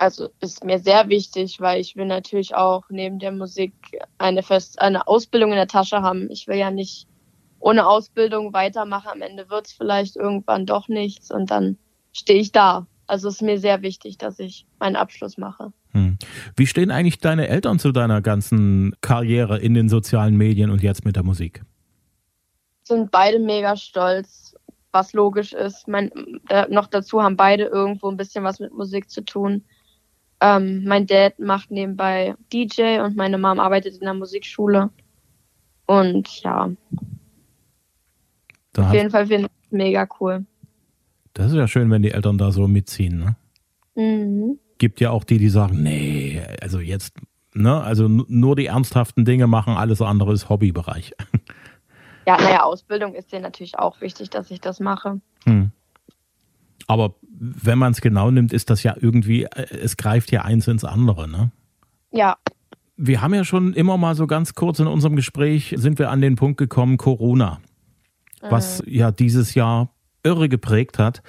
Also 0.00 0.30
ist 0.40 0.64
mir 0.64 0.78
sehr 0.78 1.08
wichtig, 1.10 1.60
weil 1.60 1.78
ich 1.78 1.94
will 1.94 2.06
natürlich 2.06 2.54
auch 2.54 2.84
neben 2.88 3.18
der 3.18 3.32
Musik 3.32 3.74
eine 4.16 4.42
fest 4.42 4.80
eine 4.80 5.06
Ausbildung 5.06 5.50
in 5.50 5.56
der 5.56 5.66
Tasche 5.66 6.00
haben. 6.00 6.30
Ich 6.30 6.48
will 6.48 6.56
ja 6.56 6.70
nicht 6.70 7.06
ohne 7.58 7.86
Ausbildung 7.86 8.54
weitermachen. 8.54 9.10
Am 9.12 9.20
Ende 9.20 9.50
wird 9.50 9.66
es 9.66 9.72
vielleicht 9.72 10.16
irgendwann 10.16 10.64
doch 10.64 10.88
nichts 10.88 11.30
und 11.30 11.50
dann 11.50 11.76
stehe 12.12 12.40
ich 12.40 12.50
da. 12.50 12.86
Also 13.06 13.28
ist 13.28 13.42
mir 13.42 13.58
sehr 13.58 13.82
wichtig, 13.82 14.16
dass 14.16 14.38
ich 14.38 14.66
meinen 14.78 14.96
Abschluss 14.96 15.36
mache. 15.36 15.70
Hm. 15.92 16.16
Wie 16.56 16.66
stehen 16.66 16.90
eigentlich 16.90 17.18
deine 17.18 17.48
Eltern 17.48 17.78
zu 17.78 17.92
deiner 17.92 18.22
ganzen 18.22 18.96
Karriere 19.02 19.58
in 19.58 19.74
den 19.74 19.90
sozialen 19.90 20.36
Medien 20.36 20.70
und 20.70 20.82
jetzt 20.82 21.04
mit 21.04 21.16
der 21.16 21.24
Musik? 21.24 21.62
Sind 22.84 23.10
beide 23.10 23.38
mega 23.38 23.76
stolz, 23.76 24.56
was 24.92 25.12
logisch 25.12 25.52
ist. 25.52 25.88
Mein, 25.88 26.10
äh, 26.48 26.66
noch 26.70 26.86
dazu 26.86 27.22
haben 27.22 27.36
beide 27.36 27.64
irgendwo 27.64 28.08
ein 28.08 28.16
bisschen 28.16 28.44
was 28.44 28.60
mit 28.60 28.72
Musik 28.72 29.10
zu 29.10 29.22
tun. 29.22 29.62
Ähm, 30.40 30.84
mein 30.84 31.06
Dad 31.06 31.38
macht 31.38 31.70
nebenbei 31.70 32.34
DJ 32.52 33.00
und 33.00 33.16
meine 33.16 33.38
Mom 33.38 33.60
arbeitet 33.60 33.94
in 33.94 34.00
der 34.00 34.14
Musikschule. 34.14 34.90
Und 35.86 36.28
ja. 36.42 36.70
Da 38.72 38.86
auf 38.86 38.94
jeden 38.94 39.10
Fall 39.10 39.26
finde 39.26 39.46
ich 39.46 39.66
es 39.66 39.72
mega 39.72 40.08
cool. 40.20 40.46
Das 41.34 41.50
ist 41.50 41.56
ja 41.56 41.68
schön, 41.68 41.90
wenn 41.90 42.02
die 42.02 42.12
Eltern 42.12 42.38
da 42.38 42.52
so 42.52 42.66
mitziehen, 42.68 43.18
ne? 43.18 43.36
Mhm. 43.94 44.58
Gibt 44.78 45.00
ja 45.00 45.10
auch 45.10 45.24
die, 45.24 45.38
die 45.38 45.50
sagen, 45.50 45.82
nee, 45.82 46.42
also 46.62 46.80
jetzt, 46.80 47.14
ne, 47.52 47.82
also 47.82 48.08
nur 48.08 48.56
die 48.56 48.66
ernsthaften 48.66 49.24
Dinge 49.24 49.46
machen, 49.46 49.74
alles 49.74 50.00
andere 50.00 50.32
ist 50.32 50.48
Hobbybereich. 50.48 51.12
Ja, 52.26 52.36
naja, 52.36 52.62
Ausbildung 52.62 53.14
ist 53.14 53.32
dir 53.32 53.40
natürlich 53.40 53.78
auch 53.78 54.00
wichtig, 54.00 54.30
dass 54.30 54.50
ich 54.50 54.60
das 54.60 54.78
mache. 54.78 55.20
Hm. 55.44 55.72
Aber 56.90 57.14
wenn 57.22 57.78
man 57.78 57.92
es 57.92 58.00
genau 58.00 58.32
nimmt, 58.32 58.52
ist 58.52 58.68
das 58.68 58.82
ja 58.82 58.96
irgendwie, 58.98 59.44
äh, 59.44 59.78
es 59.80 59.96
greift 59.96 60.32
ja 60.32 60.42
eins 60.42 60.66
ins 60.66 60.84
andere, 60.84 61.28
ne? 61.28 61.52
Ja. 62.10 62.36
Wir 62.96 63.22
haben 63.22 63.32
ja 63.32 63.44
schon 63.44 63.74
immer 63.74 63.96
mal 63.96 64.16
so 64.16 64.26
ganz 64.26 64.56
kurz 64.56 64.80
in 64.80 64.88
unserem 64.88 65.14
Gespräch 65.14 65.72
sind 65.78 66.00
wir 66.00 66.10
an 66.10 66.20
den 66.20 66.34
Punkt 66.34 66.58
gekommen, 66.58 66.96
Corona, 66.96 67.60
was 68.40 68.82
mhm. 68.82 68.92
ja 68.92 69.12
dieses 69.12 69.54
Jahr 69.54 69.94
irre 70.24 70.48
geprägt 70.48 70.98
hat. 70.98 71.22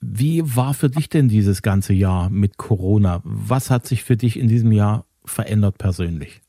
Wie 0.00 0.56
war 0.56 0.72
für 0.72 0.88
dich 0.88 1.10
denn 1.10 1.28
dieses 1.28 1.60
ganze 1.60 1.92
Jahr 1.92 2.30
mit 2.30 2.56
Corona? 2.56 3.20
Was 3.22 3.70
hat 3.70 3.86
sich 3.86 4.02
für 4.02 4.16
dich 4.16 4.38
in 4.38 4.48
diesem 4.48 4.72
Jahr 4.72 5.04
verändert 5.26 5.76
persönlich? 5.76 6.40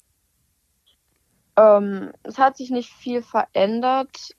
Ähm, 1.58 2.12
es 2.24 2.38
hat 2.38 2.56
sich 2.56 2.70
nicht 2.70 2.94
viel 2.94 3.22
verändert. 3.22 4.37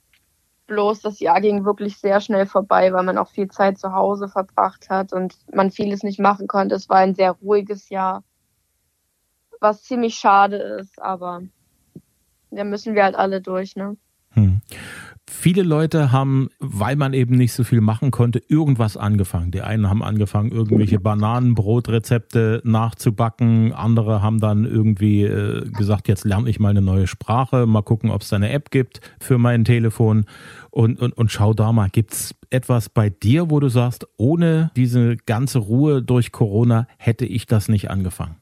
Bloß 0.69 1.01
das 1.01 1.19
Jahr 1.19 1.41
ging 1.41 1.65
wirklich 1.65 1.97
sehr 1.97 2.21
schnell 2.21 2.47
vorbei, 2.47 2.93
weil 2.93 3.03
man 3.03 3.19
auch 3.19 3.31
viel 3.31 3.49
Zeit 3.49 3.79
zu 3.79 3.93
Hause 3.93 4.29
verbracht 4.29 4.91
hat 4.91 5.13
und 5.15 5.35
man 5.53 5.71
vieles 5.71 6.03
nicht 6.03 6.21
machen 6.21 6.47
konnte. 6.47 6.75
Es 6.75 6.89
war 6.91 6.99
ein 6.99 7.15
sehr 7.15 7.33
ruhiges 7.33 7.89
Jahr, 7.89 8.23
was 9.61 9.83
ziemlich 9.83 10.15
schade 10.17 10.57
ist, 10.57 11.01
aber 11.01 11.43
da 12.51 12.65
müssen 12.65 12.95
wir 12.95 13.05
halt 13.05 13.17
alle 13.17 13.41
durch, 13.41 13.77
ne? 13.77 13.97
Hm. 14.33 14.61
Viele 15.31 15.63
Leute 15.63 16.11
haben, 16.11 16.49
weil 16.59 16.97
man 16.97 17.13
eben 17.13 17.37
nicht 17.37 17.53
so 17.53 17.63
viel 17.63 17.81
machen 17.81 18.11
konnte, 18.11 18.43
irgendwas 18.49 18.97
angefangen. 18.97 19.51
Die 19.51 19.61
einen 19.61 19.89
haben 19.89 20.03
angefangen, 20.03 20.51
irgendwelche 20.51 20.99
Bananenbrotrezepte 20.99 22.63
nachzubacken. 22.65 23.73
Andere 23.73 24.23
haben 24.23 24.41
dann 24.41 24.65
irgendwie 24.65 25.25
äh, 25.25 25.69
gesagt, 25.71 26.09
jetzt 26.09 26.25
lerne 26.25 26.49
ich 26.49 26.59
mal 26.59 26.71
eine 26.71 26.83
neue 26.83 27.07
Sprache, 27.07 27.67
mal 27.67 27.83
gucken, 27.83 28.11
ob 28.11 28.23
es 28.23 28.31
da 28.31 28.37
eine 28.37 28.51
App 28.51 28.71
gibt 28.71 29.01
für 29.21 29.39
mein 29.39 29.65
Telefon. 29.65 30.25
Und, 30.71 30.99
und, 30.99 31.13
und 31.13 31.31
schau 31.31 31.53
da 31.53 31.73
mal, 31.73 31.89
gibt 31.91 32.15
es 32.15 32.35
etwas 32.51 32.89
bei 32.89 33.11
dir, 33.11 33.51
wo 33.51 33.61
du 33.61 33.69
sagst, 33.69 34.09
ohne 34.17 34.71
diese 34.77 35.17
ganze 35.17 35.59
Ruhe 35.59 36.03
durch 36.03 36.33
Corona 36.33 36.89
hätte 36.97 37.27
ich 37.27 37.47
das 37.47 37.69
nicht 37.69 37.91
angefangen? 37.91 38.37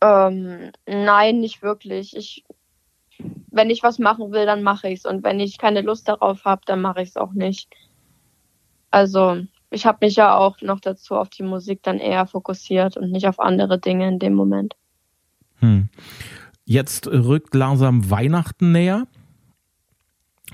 Ähm, 0.00 0.72
nein, 0.86 1.40
nicht 1.40 1.62
wirklich. 1.62 2.16
Ich 2.16 2.44
wenn 3.50 3.70
ich 3.70 3.82
was 3.82 3.98
machen 3.98 4.32
will, 4.32 4.46
dann 4.46 4.62
mache 4.62 4.88
ich 4.88 5.00
es. 5.00 5.04
Und 5.04 5.22
wenn 5.24 5.40
ich 5.40 5.58
keine 5.58 5.82
Lust 5.82 6.08
darauf 6.08 6.44
habe, 6.44 6.62
dann 6.66 6.80
mache 6.80 7.02
ich 7.02 7.10
es 7.10 7.16
auch 7.16 7.32
nicht. 7.32 7.68
Also 8.90 9.42
ich 9.70 9.86
habe 9.86 9.98
mich 10.02 10.16
ja 10.16 10.36
auch 10.36 10.60
noch 10.60 10.80
dazu 10.80 11.16
auf 11.16 11.28
die 11.28 11.42
Musik 11.42 11.82
dann 11.82 11.98
eher 11.98 12.26
fokussiert 12.26 12.96
und 12.96 13.10
nicht 13.10 13.26
auf 13.26 13.40
andere 13.40 13.78
Dinge 13.78 14.08
in 14.08 14.18
dem 14.18 14.34
Moment. 14.34 14.74
Hm. 15.60 15.88
Jetzt 16.64 17.06
rückt 17.08 17.54
langsam 17.54 18.10
Weihnachten 18.10 18.72
näher. 18.72 19.06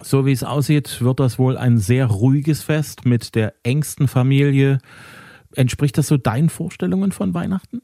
So 0.03 0.25
wie 0.25 0.33
es 0.33 0.43
aussieht, 0.43 1.03
wird 1.03 1.21
das 1.21 1.39
wohl 1.39 1.59
ein 1.59 1.79
sehr 1.79 2.07
ruhiges 2.07 2.63
Fest 2.63 3.05
mit 3.05 3.35
der 3.35 3.55
engsten 3.63 4.09
Familie. 4.09 4.79
Entspricht 5.55 5.99
das 5.99 6.09
so 6.09 6.17
deinen 6.17 6.49
Vorstellungen 6.49 7.13
von 7.13 7.35
Weihnachten? 7.35 7.83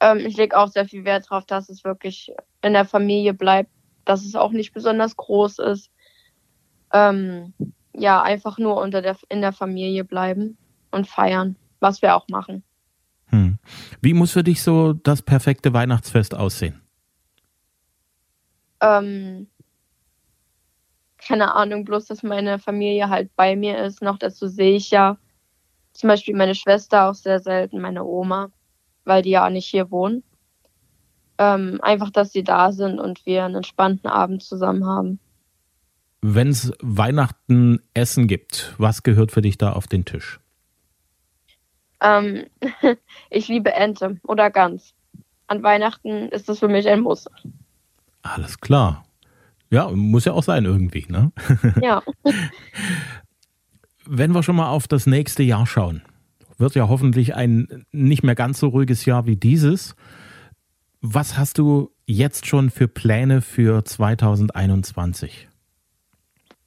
Ähm, 0.00 0.18
ich 0.18 0.36
lege 0.36 0.56
auch 0.56 0.68
sehr 0.68 0.86
viel 0.86 1.04
Wert 1.04 1.26
darauf, 1.30 1.46
dass 1.46 1.68
es 1.68 1.84
wirklich 1.84 2.32
in 2.62 2.74
der 2.74 2.84
Familie 2.84 3.34
bleibt, 3.34 3.70
dass 4.04 4.24
es 4.24 4.34
auch 4.34 4.52
nicht 4.52 4.72
besonders 4.72 5.16
groß 5.16 5.58
ist. 5.60 5.90
Ähm, 6.92 7.54
ja, 7.94 8.22
einfach 8.22 8.58
nur 8.58 8.76
unter 8.80 9.02
der, 9.02 9.16
in 9.28 9.40
der 9.40 9.52
Familie 9.52 10.04
bleiben 10.04 10.58
und 10.90 11.06
feiern, 11.06 11.56
was 11.80 12.02
wir 12.02 12.14
auch 12.14 12.28
machen. 12.28 12.62
Hm. 13.28 13.58
Wie 14.00 14.14
muss 14.14 14.32
für 14.32 14.44
dich 14.44 14.62
so 14.62 14.92
das 14.92 15.22
perfekte 15.22 15.72
Weihnachtsfest 15.72 16.34
aussehen? 16.34 16.80
Ähm, 18.80 19.48
keine 21.16 21.54
Ahnung, 21.54 21.84
bloß 21.84 22.06
dass 22.06 22.22
meine 22.22 22.58
Familie 22.58 23.08
halt 23.08 23.34
bei 23.34 23.56
mir 23.56 23.82
ist. 23.82 24.02
Noch 24.02 24.18
dazu 24.18 24.46
sehe 24.46 24.76
ich 24.76 24.90
ja 24.90 25.16
zum 25.92 26.08
Beispiel 26.08 26.36
meine 26.36 26.54
Schwester 26.54 27.08
auch 27.08 27.14
sehr 27.14 27.40
selten, 27.40 27.80
meine 27.80 28.04
Oma 28.04 28.50
weil 29.06 29.22
die 29.22 29.30
ja 29.30 29.48
nicht 29.48 29.66
hier 29.66 29.90
wohnen. 29.90 30.22
Ähm, 31.38 31.78
einfach, 31.82 32.10
dass 32.10 32.32
sie 32.32 32.44
da 32.44 32.72
sind 32.72 32.98
und 32.98 33.24
wir 33.26 33.44
einen 33.44 33.56
entspannten 33.56 34.10
Abend 34.10 34.42
zusammen 34.42 34.86
haben. 34.86 35.18
Wenn 36.22 36.48
es 36.48 36.72
Weihnachten 36.80 37.80
Essen 37.94 38.26
gibt, 38.26 38.74
was 38.78 39.02
gehört 39.02 39.32
für 39.32 39.42
dich 39.42 39.58
da 39.58 39.72
auf 39.72 39.86
den 39.86 40.04
Tisch? 40.04 40.40
Ähm, 42.00 42.46
ich 43.30 43.48
liebe 43.48 43.72
Ente 43.72 44.18
oder 44.24 44.50
Gans. 44.50 44.94
An 45.46 45.62
Weihnachten 45.62 46.28
ist 46.30 46.48
das 46.48 46.58
für 46.58 46.68
mich 46.68 46.88
ein 46.88 47.00
Muss. 47.00 47.26
Alles 48.22 48.58
klar. 48.60 49.04
Ja, 49.70 49.90
muss 49.90 50.24
ja 50.24 50.32
auch 50.32 50.42
sein 50.42 50.64
irgendwie, 50.64 51.06
ne? 51.08 51.32
Ja. 51.80 52.02
Wenn 54.06 54.32
wir 54.32 54.42
schon 54.42 54.56
mal 54.56 54.70
auf 54.70 54.88
das 54.88 55.06
nächste 55.06 55.42
Jahr 55.42 55.66
schauen, 55.66 56.02
wird 56.58 56.74
ja 56.74 56.88
hoffentlich 56.88 57.34
ein 57.34 57.86
nicht 57.92 58.22
mehr 58.22 58.34
ganz 58.34 58.60
so 58.60 58.68
ruhiges 58.68 59.04
Jahr 59.04 59.26
wie 59.26 59.36
dieses. 59.36 59.94
Was 61.00 61.36
hast 61.36 61.58
du 61.58 61.90
jetzt 62.06 62.46
schon 62.46 62.70
für 62.70 62.88
Pläne 62.88 63.42
für 63.42 63.84
2021? 63.84 65.48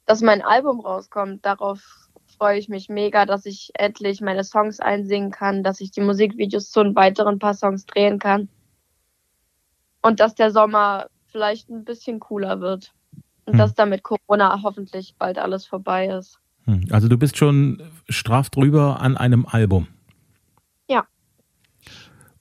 Dass 0.06 0.22
mein 0.22 0.42
Album 0.42 0.80
rauskommt, 0.80 1.44
darauf 1.44 2.08
freue 2.38 2.58
ich 2.58 2.68
mich 2.68 2.88
mega, 2.88 3.26
dass 3.26 3.44
ich 3.44 3.70
endlich 3.74 4.20
meine 4.20 4.44
Songs 4.44 4.80
einsingen 4.80 5.30
kann, 5.30 5.62
dass 5.62 5.80
ich 5.80 5.90
die 5.90 6.00
Musikvideos 6.00 6.70
zu 6.70 6.80
einem 6.80 6.96
weiteren 6.96 7.38
paar 7.38 7.54
Songs 7.54 7.84
drehen 7.84 8.18
kann. 8.18 8.48
Und 10.02 10.20
dass 10.20 10.34
der 10.34 10.50
Sommer 10.50 11.08
vielleicht 11.26 11.68
ein 11.68 11.84
bisschen 11.84 12.18
cooler 12.18 12.60
wird. 12.60 12.94
Und 13.44 13.52
hm. 13.52 13.58
dass 13.58 13.74
damit 13.74 14.02
Corona 14.02 14.62
hoffentlich 14.62 15.16
bald 15.18 15.38
alles 15.38 15.66
vorbei 15.66 16.06
ist. 16.06 16.40
Hm, 16.64 16.86
also 16.90 17.08
du 17.08 17.18
bist 17.18 17.36
schon 17.36 17.82
straff 18.08 18.50
drüber 18.50 19.00
an 19.00 19.16
einem 19.16 19.46
Album. 19.46 19.86
Ja. 20.88 21.06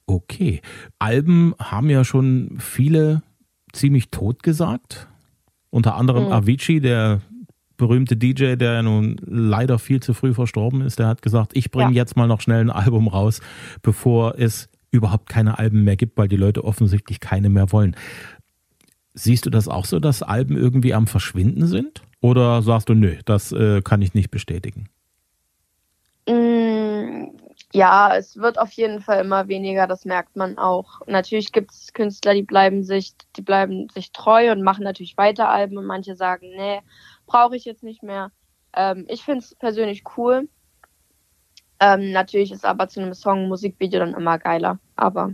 Okay. 0.05 0.61
Alben 0.97 1.53
haben 1.59 1.89
ja 1.89 2.03
schon 2.03 2.57
viele 2.59 3.21
ziemlich 3.73 4.09
tot 4.09 4.43
gesagt. 4.43 5.07
Unter 5.69 5.95
anderem 5.95 6.25
mhm. 6.25 6.31
Avicii, 6.31 6.79
der 6.79 7.21
berühmte 7.77 8.17
DJ, 8.17 8.55
der 8.55 8.83
nun 8.83 9.15
leider 9.25 9.79
viel 9.79 10.01
zu 10.01 10.13
früh 10.13 10.33
verstorben 10.33 10.81
ist, 10.81 10.99
der 10.99 11.07
hat 11.07 11.21
gesagt, 11.21 11.51
ich 11.55 11.71
bringe 11.71 11.91
ja. 11.91 11.97
jetzt 11.97 12.17
mal 12.17 12.27
noch 12.27 12.41
schnell 12.41 12.61
ein 12.61 12.69
Album 12.69 13.07
raus, 13.07 13.39
bevor 13.81 14.37
es 14.37 14.69
überhaupt 14.91 15.29
keine 15.29 15.57
Alben 15.57 15.83
mehr 15.83 15.95
gibt, 15.95 16.17
weil 16.17 16.27
die 16.27 16.35
Leute 16.35 16.63
offensichtlich 16.63 17.19
keine 17.19 17.49
mehr 17.49 17.71
wollen. 17.71 17.95
Siehst 19.13 19.45
du 19.45 19.49
das 19.49 19.67
auch 19.67 19.85
so, 19.85 19.99
dass 19.99 20.23
Alben 20.23 20.55
irgendwie 20.57 20.93
am 20.93 21.07
Verschwinden 21.07 21.67
sind? 21.67 22.03
Oder 22.21 22.61
sagst 22.61 22.89
du, 22.89 22.93
nö, 22.93 23.17
das 23.25 23.51
äh, 23.51 23.81
kann 23.81 24.01
ich 24.01 24.13
nicht 24.13 24.31
bestätigen? 24.31 24.89
Mm, 26.27 27.37
ja, 27.71 28.15
es 28.15 28.37
wird 28.37 28.59
auf 28.59 28.71
jeden 28.73 29.01
Fall 29.01 29.23
immer 29.23 29.47
weniger, 29.47 29.87
das 29.87 30.05
merkt 30.05 30.35
man 30.35 30.57
auch. 30.57 31.01
Natürlich 31.07 31.51
gibt 31.51 31.71
es 31.71 31.93
Künstler, 31.93 32.33
die 32.33 32.43
bleiben 32.43 32.83
sich, 32.83 33.13
die 33.35 33.41
bleiben 33.41 33.87
sich 33.89 34.11
treu 34.11 34.51
und 34.51 34.63
machen 34.63 34.83
natürlich 34.83 35.17
weiter 35.17 35.49
Alben 35.49 35.77
und 35.77 35.85
manche 35.85 36.15
sagen, 36.15 36.49
nee, 36.55 36.81
brauche 37.25 37.55
ich 37.55 37.65
jetzt 37.65 37.83
nicht 37.83 38.03
mehr. 38.03 38.31
Ähm, 38.73 39.05
ich 39.07 39.23
finde 39.23 39.39
es 39.39 39.55
persönlich 39.55 40.03
cool. 40.17 40.49
Ähm, 41.79 42.11
natürlich 42.11 42.51
ist 42.51 42.65
aber 42.65 42.89
zu 42.89 43.01
einem 43.01 43.13
Song 43.13 43.43
ein 43.43 43.47
Musikvideo 43.47 43.99
dann 43.99 44.13
immer 44.13 44.37
geiler, 44.37 44.79
aber 44.97 45.33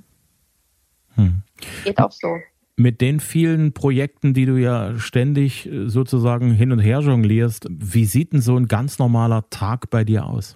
hm. 1.16 1.42
geht 1.84 2.00
auch 2.00 2.12
so 2.12 2.38
mit 2.78 3.02
den 3.02 3.20
vielen 3.20 3.74
Projekten, 3.74 4.34
die 4.34 4.46
du 4.46 4.58
ja 4.58 4.98
ständig 5.00 5.66
äh, 5.66 5.88
sozusagen 5.88 6.52
hin 6.52 6.72
und 6.72 6.80
her 6.80 7.00
jonglierst, 7.00 7.68
wie 7.70 8.06
sieht 8.06 8.34
denn 8.34 8.42
so 8.42 8.56
ein 8.58 8.68
ganz 8.68 9.00
normaler 9.00 9.50
Tag 9.50 9.90
bei 9.90 10.04
dir 10.04 10.26
aus? 10.26 10.56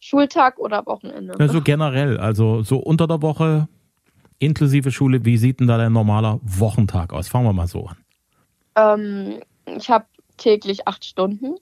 Schultag 0.00 0.58
oder 0.58 0.84
Wochenende? 0.86 1.38
Also 1.38 1.60
generell, 1.60 2.18
also 2.18 2.62
so 2.62 2.78
unter 2.78 3.06
der 3.06 3.22
Woche, 3.22 3.68
inklusive 4.40 4.90
Schule, 4.90 5.24
wie 5.24 5.36
sieht 5.36 5.60
denn 5.60 5.68
da 5.68 5.78
dein 5.78 5.92
normaler 5.92 6.40
Wochentag 6.42 7.12
aus? 7.12 7.28
Fangen 7.28 7.46
wir 7.46 7.52
mal 7.52 7.68
so 7.68 7.86
an. 7.86 7.96
Ähm, 8.74 9.40
ich 9.76 9.90
habe 9.90 10.06
täglich 10.38 10.88
acht 10.88 11.04
Stunden. 11.04 11.54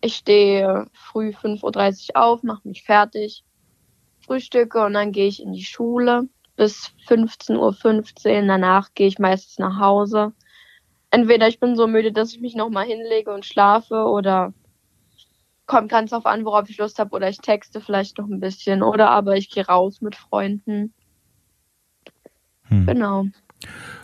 Ich 0.00 0.16
stehe 0.16 0.86
früh 0.92 1.30
5.30 1.30 2.14
Uhr 2.14 2.22
auf, 2.22 2.42
mache 2.42 2.66
mich 2.66 2.82
fertig, 2.82 3.44
frühstücke 4.20 4.82
und 4.84 4.94
dann 4.94 5.12
gehe 5.12 5.26
ich 5.26 5.42
in 5.42 5.52
die 5.52 5.64
Schule 5.64 6.28
bis 6.56 6.92
15.15 7.08 7.56
Uhr. 8.40 8.46
Danach 8.46 8.94
gehe 8.94 9.06
ich 9.06 9.18
meistens 9.18 9.58
nach 9.58 9.78
Hause. 9.78 10.32
Entweder 11.10 11.48
ich 11.48 11.60
bin 11.60 11.76
so 11.76 11.86
müde, 11.86 12.12
dass 12.12 12.32
ich 12.32 12.40
mich 12.40 12.54
nochmal 12.54 12.86
hinlege 12.86 13.32
und 13.32 13.44
schlafe 13.44 14.04
oder 14.04 14.52
kommt 15.66 15.90
ganz 15.90 16.12
auf 16.12 16.26
an, 16.26 16.44
worauf 16.44 16.68
ich 16.68 16.78
Lust 16.78 16.98
habe 16.98 17.14
oder 17.14 17.28
ich 17.28 17.38
texte 17.38 17.80
vielleicht 17.80 18.18
noch 18.18 18.28
ein 18.28 18.40
bisschen 18.40 18.82
oder 18.82 19.10
aber 19.10 19.36
ich 19.36 19.50
gehe 19.50 19.66
raus 19.66 20.00
mit 20.00 20.14
Freunden. 20.14 20.94
Hm. 22.68 22.86
Genau. 22.86 23.24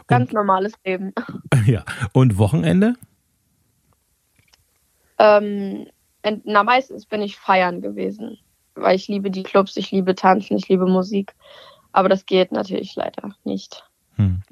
Ganz 0.07 0.31
und, 0.31 0.35
normales 0.35 0.75
Leben. 0.85 1.13
Ja. 1.67 1.85
Und 2.13 2.39
Wochenende? 2.39 2.95
Ähm, 5.19 5.87
na, 6.45 6.65
meistens 6.65 7.07
bin 7.07 7.23
ich 7.23 7.37
feiern 7.37 7.81
gewesen, 7.81 8.39
weil 8.75 8.97
ich 8.97 9.07
liebe 9.07 9.31
die 9.31 9.45
Clubs, 9.45 9.77
ich 9.77 9.93
liebe 9.93 10.17
Tanzen, 10.17 10.57
ich 10.57 10.69
liebe 10.69 10.87
Musik. 10.87 11.35
Aber 11.93 12.09
das 12.09 12.27
geht 12.27 12.53
natürlich 12.53 12.95
leider 12.97 13.35
nicht. 13.45 13.85
Hm. 14.17 14.43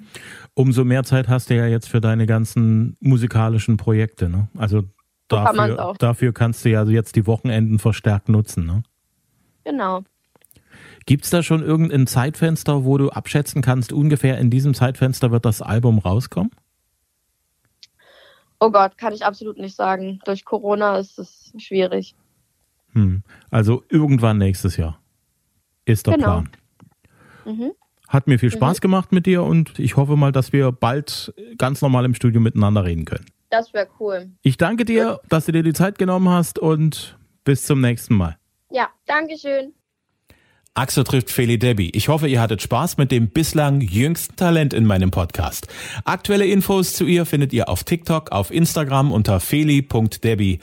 Umso 0.54 0.84
mehr 0.84 1.04
Zeit 1.04 1.28
hast 1.28 1.50
du 1.50 1.56
ja 1.56 1.66
jetzt 1.66 1.88
für 1.88 2.00
deine 2.00 2.26
ganzen 2.26 2.96
musikalischen 3.00 3.76
Projekte. 3.76 4.28
Ne? 4.28 4.48
Also 4.56 4.84
dafür, 5.28 5.76
kann 5.76 5.96
dafür 5.98 6.32
kannst 6.32 6.64
du 6.64 6.70
ja 6.70 6.84
jetzt 6.84 7.16
die 7.16 7.26
Wochenenden 7.26 7.78
verstärkt 7.78 8.28
nutzen. 8.28 8.66
Ne? 8.66 8.82
Genau. 9.64 10.02
Gibt 11.06 11.24
es 11.24 11.30
da 11.30 11.42
schon 11.42 11.62
irgendein 11.62 12.06
Zeitfenster, 12.06 12.84
wo 12.84 12.98
du 12.98 13.10
abschätzen 13.10 13.62
kannst, 13.62 13.92
ungefähr 13.92 14.38
in 14.38 14.50
diesem 14.50 14.74
Zeitfenster 14.74 15.30
wird 15.30 15.44
das 15.44 15.62
Album 15.62 15.98
rauskommen? 15.98 16.50
Oh 18.60 18.70
Gott, 18.70 18.98
kann 18.98 19.14
ich 19.14 19.24
absolut 19.24 19.58
nicht 19.58 19.74
sagen. 19.74 20.20
Durch 20.26 20.44
Corona 20.44 20.98
ist 20.98 21.18
es 21.18 21.52
schwierig. 21.56 22.14
Hm. 22.92 23.22
Also 23.50 23.82
irgendwann 23.88 24.38
nächstes 24.38 24.76
Jahr 24.76 25.00
ist 25.86 26.06
der 26.06 26.14
Genau. 26.14 26.26
Plan. 26.26 26.50
Mhm. 27.44 27.72
Hat 28.08 28.26
mir 28.26 28.38
viel 28.38 28.50
Spaß 28.50 28.80
gemacht 28.80 29.12
mit 29.12 29.26
dir 29.26 29.44
und 29.44 29.78
ich 29.78 29.96
hoffe 29.96 30.16
mal, 30.16 30.32
dass 30.32 30.52
wir 30.52 30.72
bald 30.72 31.32
ganz 31.58 31.80
normal 31.80 32.04
im 32.04 32.14
Studio 32.14 32.40
miteinander 32.40 32.84
reden 32.84 33.04
können. 33.04 33.26
Das 33.50 33.72
wäre 33.72 33.88
cool. 34.00 34.30
Ich 34.42 34.56
danke 34.56 34.84
dir, 34.84 35.20
dass 35.28 35.46
du 35.46 35.52
dir 35.52 35.62
die 35.62 35.72
Zeit 35.72 35.98
genommen 35.98 36.28
hast 36.28 36.58
und 36.58 37.18
bis 37.44 37.64
zum 37.64 37.80
nächsten 37.80 38.14
Mal. 38.14 38.36
Ja, 38.70 38.88
Dankeschön. 39.06 39.74
Axel 40.74 41.02
trifft 41.02 41.30
Feli 41.30 41.58
Debbie. 41.58 41.90
Ich 41.94 42.08
hoffe, 42.08 42.28
ihr 42.28 42.40
hattet 42.40 42.62
Spaß 42.62 42.96
mit 42.96 43.10
dem 43.10 43.28
bislang 43.28 43.80
jüngsten 43.80 44.36
Talent 44.36 44.72
in 44.72 44.86
meinem 44.86 45.10
Podcast. 45.10 45.66
Aktuelle 46.04 46.46
Infos 46.46 46.94
zu 46.94 47.06
ihr 47.06 47.26
findet 47.26 47.52
ihr 47.52 47.68
auf 47.68 47.82
TikTok, 47.82 48.30
auf 48.30 48.52
Instagram 48.52 49.10
unter 49.10 49.40
feli.debbie. 49.40 50.60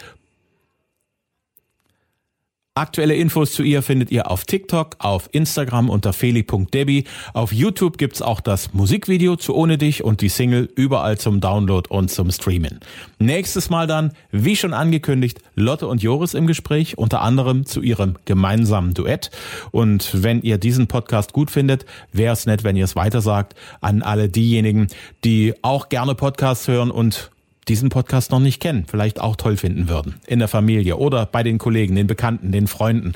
Aktuelle 2.78 3.16
Infos 3.16 3.54
zu 3.54 3.64
ihr 3.64 3.82
findet 3.82 4.12
ihr 4.12 4.30
auf 4.30 4.46
TikTok, 4.46 4.98
auf 5.00 5.30
Instagram 5.32 5.90
unter 5.90 6.14
feli.debbie. 6.14 7.06
Auf 7.34 7.52
YouTube 7.52 7.98
gibt's 7.98 8.22
auch 8.22 8.40
das 8.40 8.72
Musikvideo 8.76 9.36
zu 9.36 9.56
Ohne 9.56 9.80
dich 9.80 10.04
und 10.04 10.22
die 10.22 10.30
Single 10.30 10.70
überall 10.76 11.18
zum 11.18 11.42
Download 11.42 11.90
und 11.90 12.12
zum 12.12 12.30
Streamen. 12.30 12.80
Nächstes 13.18 13.72
Mal 13.72 13.88
dann, 13.88 14.12
wie 14.30 14.56
schon 14.56 14.76
angekündigt, 14.76 15.40
Lotte 15.56 15.88
und 15.88 16.04
Joris 16.04 16.36
im 16.36 16.46
Gespräch, 16.46 17.00
unter 17.00 17.22
anderem 17.22 17.66
zu 17.66 17.82
ihrem 17.82 18.14
gemeinsamen 18.26 18.94
Duett. 18.94 19.32
Und 19.72 20.12
wenn 20.14 20.44
ihr 20.44 20.60
diesen 20.60 20.86
Podcast 20.86 21.34
gut 21.34 21.50
findet, 21.50 21.88
wäre 22.12 22.34
es 22.34 22.46
nett, 22.46 22.64
wenn 22.64 22.76
ihr 22.76 22.86
es 22.86 22.96
weitersagt 22.96 23.56
an 23.82 24.04
alle 24.04 24.30
diejenigen, 24.30 24.86
die 25.24 25.56
auch 25.64 25.90
gerne 25.90 26.14
Podcasts 26.14 26.68
hören 26.68 26.92
und 26.92 27.32
diesen 27.68 27.90
Podcast 27.90 28.32
noch 28.32 28.40
nicht 28.40 28.62
kennen, 28.62 28.86
vielleicht 28.88 29.20
auch 29.20 29.36
toll 29.36 29.58
finden 29.58 29.90
würden. 29.90 30.16
In 30.26 30.40
der 30.40 30.48
Familie 30.48 30.98
oder 30.98 31.26
bei 31.26 31.44
den 31.44 31.58
Kollegen, 31.58 31.96
den 31.96 32.08
Bekannten, 32.08 32.52
den 32.52 32.68
Freunden. 32.68 33.14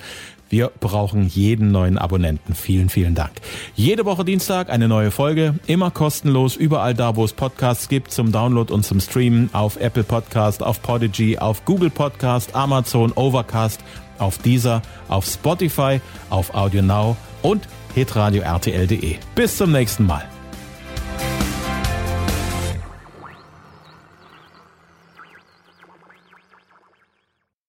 Wir 0.52 0.70
brauchen 0.82 1.28
jeden 1.28 1.72
neuen 1.72 1.98
Abonnenten. 1.98 2.56
Vielen, 2.56 2.90
vielen 2.90 3.16
Dank. 3.16 3.32
Jede 3.74 4.04
Woche 4.04 4.26
Dienstag 4.26 4.70
eine 4.70 4.90
neue 4.90 5.10
Folge, 5.10 5.56
immer 5.66 5.92
kostenlos, 5.92 6.58
überall 6.58 6.94
da, 6.94 7.16
wo 7.16 7.24
es 7.24 7.32
Podcasts 7.32 7.88
gibt, 7.88 8.12
zum 8.12 8.34
Download 8.34 8.74
und 8.74 8.86
zum 8.86 9.00
Streamen, 9.00 9.50
auf 9.54 9.80
Apple 9.80 10.04
Podcast, 10.04 10.62
auf 10.62 10.82
Podigy, 10.82 11.38
auf 11.38 11.64
Google 11.64 11.90
Podcast, 11.90 12.54
Amazon, 12.54 13.14
Overcast, 13.14 13.80
auf 14.18 14.40
Deezer, 14.40 14.82
auf 15.08 15.26
Spotify, 15.26 16.02
auf 16.30 16.54
Audio 16.54 16.82
Now 16.82 17.16
und 17.42 17.66
hitradio 17.96 18.42
RTL.de. 18.44 19.16
Bis 19.36 19.56
zum 19.56 19.72
nächsten 19.72 20.06
Mal. 20.06 20.41